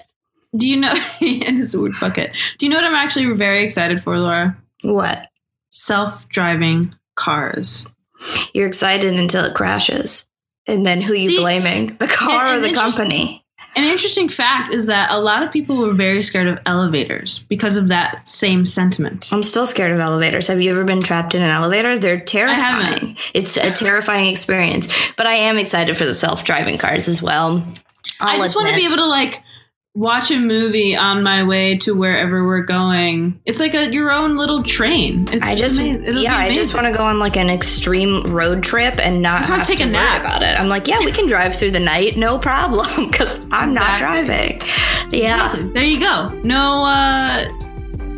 Do 0.55 0.69
you 0.69 0.77
know? 0.77 0.93
it 1.21 1.59
is 1.59 1.73
a 1.73 1.81
weird 1.81 1.99
bucket. 1.99 2.31
Do 2.57 2.65
you 2.65 2.69
know 2.69 2.77
what 2.77 2.85
I'm 2.85 2.95
actually 2.95 3.25
very 3.35 3.63
excited 3.63 4.03
for, 4.03 4.17
Laura? 4.17 4.57
What? 4.83 5.27
Self-driving 5.69 6.95
cars. 7.15 7.87
You're 8.53 8.67
excited 8.67 9.13
until 9.13 9.45
it 9.45 9.53
crashes, 9.53 10.29
and 10.67 10.85
then 10.85 11.01
who 11.01 11.13
are 11.13 11.17
you 11.17 11.31
See, 11.31 11.37
blaming? 11.37 11.95
The 11.97 12.07
car 12.07 12.55
and 12.55 12.63
or 12.63 12.67
the 12.67 12.73
company? 12.73 13.45
An 13.77 13.83
interesting 13.83 14.29
fact 14.29 14.73
is 14.73 14.87
that 14.87 15.11
a 15.11 15.19
lot 15.19 15.43
of 15.43 15.51
people 15.51 15.77
were 15.77 15.93
very 15.93 16.21
scared 16.21 16.47
of 16.47 16.59
elevators 16.65 17.39
because 17.49 17.75
of 17.75 17.89
that 17.89 18.27
same 18.27 18.65
sentiment. 18.65 19.33
I'm 19.33 19.43
still 19.43 19.67
scared 19.67 19.91
of 19.91 19.99
elevators. 19.99 20.47
Have 20.47 20.61
you 20.61 20.71
ever 20.71 20.85
been 20.85 21.01
trapped 21.01 21.35
in 21.35 21.41
an 21.41 21.49
elevator? 21.49 21.97
They're 21.99 22.19
terrifying. 22.19 23.17
It's 23.33 23.57
a 23.57 23.71
terrifying 23.71 24.27
experience. 24.31 24.87
But 25.17 25.27
I 25.27 25.33
am 25.33 25.57
excited 25.57 25.97
for 25.97 26.05
the 26.05 26.13
self-driving 26.13 26.77
cars 26.77 27.09
as 27.09 27.21
well. 27.21 27.65
I'll 28.21 28.29
i 28.29 28.37
just 28.37 28.55
admit. 28.55 28.63
want 28.63 28.75
to 28.75 28.79
be 28.79 28.85
able 28.85 29.03
to 29.03 29.07
like 29.07 29.43
watch 29.95 30.29
a 30.29 30.37
movie 30.37 30.95
on 30.95 31.23
my 31.23 31.43
way 31.43 31.77
to 31.77 31.95
wherever 31.95 32.45
we're 32.45 32.61
going. 32.61 33.39
It's 33.45 33.59
like 33.59 33.73
a 33.73 33.91
your 33.91 34.11
own 34.11 34.37
little 34.37 34.61
train. 34.61 35.27
It's 35.31 35.47
I 35.47 35.55
just 35.55 35.79
yeah, 35.79 36.37
I 36.37 36.53
just 36.53 36.75
want 36.75 36.85
to 36.85 36.93
go 36.93 37.03
on 37.03 37.17
like 37.17 37.37
an 37.37 37.49
extreme 37.49 38.23
road 38.23 38.61
trip 38.61 38.99
and 38.99 39.21
not 39.21 39.45
have 39.45 39.65
take 39.65 39.79
to 39.79 39.85
a 39.85 39.87
nap 39.87 40.21
about 40.21 40.43
it. 40.43 40.59
I'm 40.59 40.67
like, 40.67 40.87
yeah, 40.87 40.99
we 40.99 41.11
can 41.11 41.27
drive 41.27 41.55
through 41.55 41.71
the 41.71 41.79
night, 41.79 42.17
no 42.17 42.37
problem, 42.37 42.85
because 43.09 43.39
I'm 43.51 43.69
exactly. 43.69 43.73
not 43.73 43.99
driving. 43.99 44.61
Yeah, 45.11 45.55
there 45.73 45.83
you 45.83 45.99
go. 45.99 46.27
No. 46.43 46.85
uh 46.85 47.64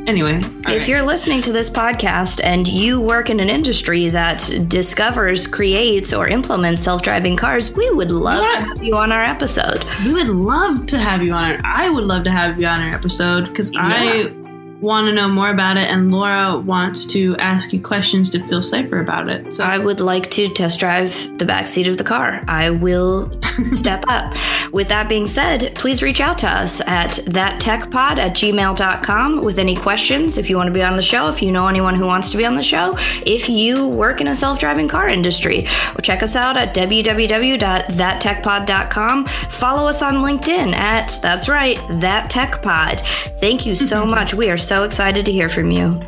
Anyway, 0.07 0.37
if 0.37 0.65
right. 0.65 0.87
you're 0.87 1.01
listening 1.01 1.41
to 1.41 1.51
this 1.51 1.69
podcast 1.69 2.39
and 2.41 2.65
you 2.65 3.01
work 3.01 3.29
in 3.29 3.41
an 3.41 3.49
industry 3.49 4.07
that 4.07 4.49
discovers, 4.69 5.45
creates, 5.45 6.13
or 6.13 6.29
implements 6.29 6.81
self 6.81 7.01
driving 7.01 7.35
cars, 7.35 7.75
we 7.75 7.91
would 7.91 8.09
love 8.09 8.41
yeah. 8.41 8.49
to 8.49 8.65
have 8.67 8.83
you 8.83 8.95
on 8.95 9.11
our 9.11 9.23
episode. 9.23 9.85
We 10.05 10.13
would 10.13 10.29
love 10.29 10.85
to 10.87 10.97
have 10.97 11.21
you 11.21 11.33
on 11.33 11.51
it. 11.51 11.61
I 11.65 11.89
would 11.89 12.05
love 12.05 12.23
to 12.23 12.31
have 12.31 12.57
you 12.57 12.67
on 12.67 12.81
our 12.81 12.95
episode 12.95 13.49
because 13.49 13.73
yeah. 13.73 13.81
I 13.83 14.46
want 14.81 15.07
to 15.07 15.13
know 15.13 15.27
more 15.27 15.49
about 15.49 15.77
it, 15.77 15.89
and 15.89 16.11
Laura 16.11 16.57
wants 16.57 17.05
to 17.05 17.35
ask 17.37 17.73
you 17.73 17.81
questions 17.81 18.29
to 18.29 18.43
feel 18.43 18.61
safer 18.61 18.99
about 18.99 19.29
it. 19.29 19.53
So 19.53 19.63
I 19.63 19.77
would 19.77 19.99
like 19.99 20.29
to 20.31 20.47
test 20.49 20.79
drive 20.79 21.37
the 21.37 21.45
back 21.45 21.67
seat 21.67 21.87
of 21.87 21.97
the 21.97 22.03
car. 22.03 22.43
I 22.47 22.69
will 22.69 23.31
step 23.71 24.03
up. 24.07 24.33
With 24.71 24.89
that 24.89 25.09
being 25.09 25.27
said, 25.27 25.73
please 25.75 26.03
reach 26.03 26.19
out 26.19 26.37
to 26.39 26.47
us 26.47 26.81
at 26.81 27.11
thattechpod 27.11 28.17
at 28.17 28.35
gmail.com 28.35 29.43
with 29.43 29.59
any 29.59 29.75
questions. 29.75 30.37
If 30.37 30.49
you 30.49 30.57
want 30.57 30.67
to 30.67 30.73
be 30.73 30.83
on 30.83 30.97
the 30.97 31.03
show, 31.03 31.29
if 31.29 31.41
you 31.41 31.51
know 31.51 31.67
anyone 31.67 31.95
who 31.95 32.05
wants 32.05 32.31
to 32.31 32.37
be 32.37 32.45
on 32.45 32.55
the 32.55 32.63
show, 32.63 32.95
if 33.25 33.49
you 33.49 33.87
work 33.87 34.21
in 34.21 34.27
a 34.27 34.35
self 34.35 34.59
driving 34.59 34.87
car 34.87 35.07
industry, 35.07 35.65
check 36.03 36.21
us 36.21 36.35
out 36.35 36.57
at 36.57 36.75
www.thattechpod.com. 36.75 39.25
Follow 39.49 39.87
us 39.87 40.01
on 40.01 40.15
LinkedIn 40.15 40.73
at, 40.73 41.17
that's 41.21 41.47
right, 41.49 41.79
That 42.01 42.29
Tech 42.29 42.61
Pod. 42.61 42.99
Thank 43.39 43.65
you 43.65 43.75
so 43.75 44.05
much. 44.05 44.33
We 44.33 44.49
are 44.49 44.57
so 44.67 44.83
excited 44.83 45.25
to 45.25 45.31
hear 45.31 45.49
from 45.49 45.71
you. 45.71 46.01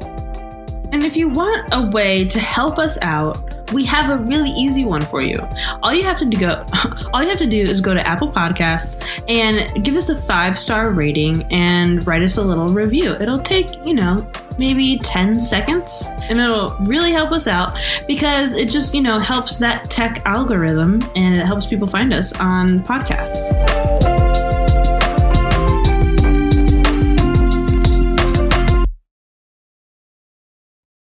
And 0.91 1.03
if 1.03 1.15
you 1.15 1.29
want 1.29 1.69
a 1.71 1.89
way 1.89 2.25
to 2.25 2.39
help 2.39 2.79
us 2.79 2.97
out, 3.01 3.49
we 3.71 3.85
have 3.85 4.09
a 4.09 4.17
really 4.23 4.49
easy 4.51 4.85
one 4.85 5.01
for 5.03 5.21
you. 5.21 5.37
All 5.83 5.93
you 5.93 6.03
have 6.03 6.17
to 6.17 6.25
do 6.25 6.47
all 7.13 7.21
you 7.21 7.29
have 7.29 7.37
to 7.37 7.47
do 7.47 7.61
is 7.61 7.79
go 7.81 7.93
to 7.93 8.05
Apple 8.05 8.31
Podcasts 8.31 9.03
and 9.27 9.83
give 9.85 9.95
us 9.95 10.09
a 10.09 10.19
five-star 10.19 10.91
rating 10.91 11.43
and 11.51 12.05
write 12.07 12.23
us 12.23 12.37
a 12.37 12.41
little 12.41 12.67
review. 12.67 13.13
It'll 13.13 13.39
take, 13.39 13.85
you 13.85 13.93
know, 13.93 14.29
maybe 14.57 14.97
10 14.97 15.39
seconds 15.39 16.09
and 16.23 16.39
it'll 16.39 16.75
really 16.79 17.11
help 17.11 17.31
us 17.31 17.47
out 17.47 17.77
because 18.07 18.55
it 18.55 18.67
just, 18.67 18.93
you 18.93 19.01
know, 19.01 19.19
helps 19.19 19.57
that 19.59 19.89
tech 19.89 20.21
algorithm 20.25 21.01
and 21.15 21.37
it 21.37 21.45
helps 21.45 21.67
people 21.67 21.87
find 21.87 22.13
us 22.13 22.33
on 22.33 22.83
podcasts. 22.83 24.18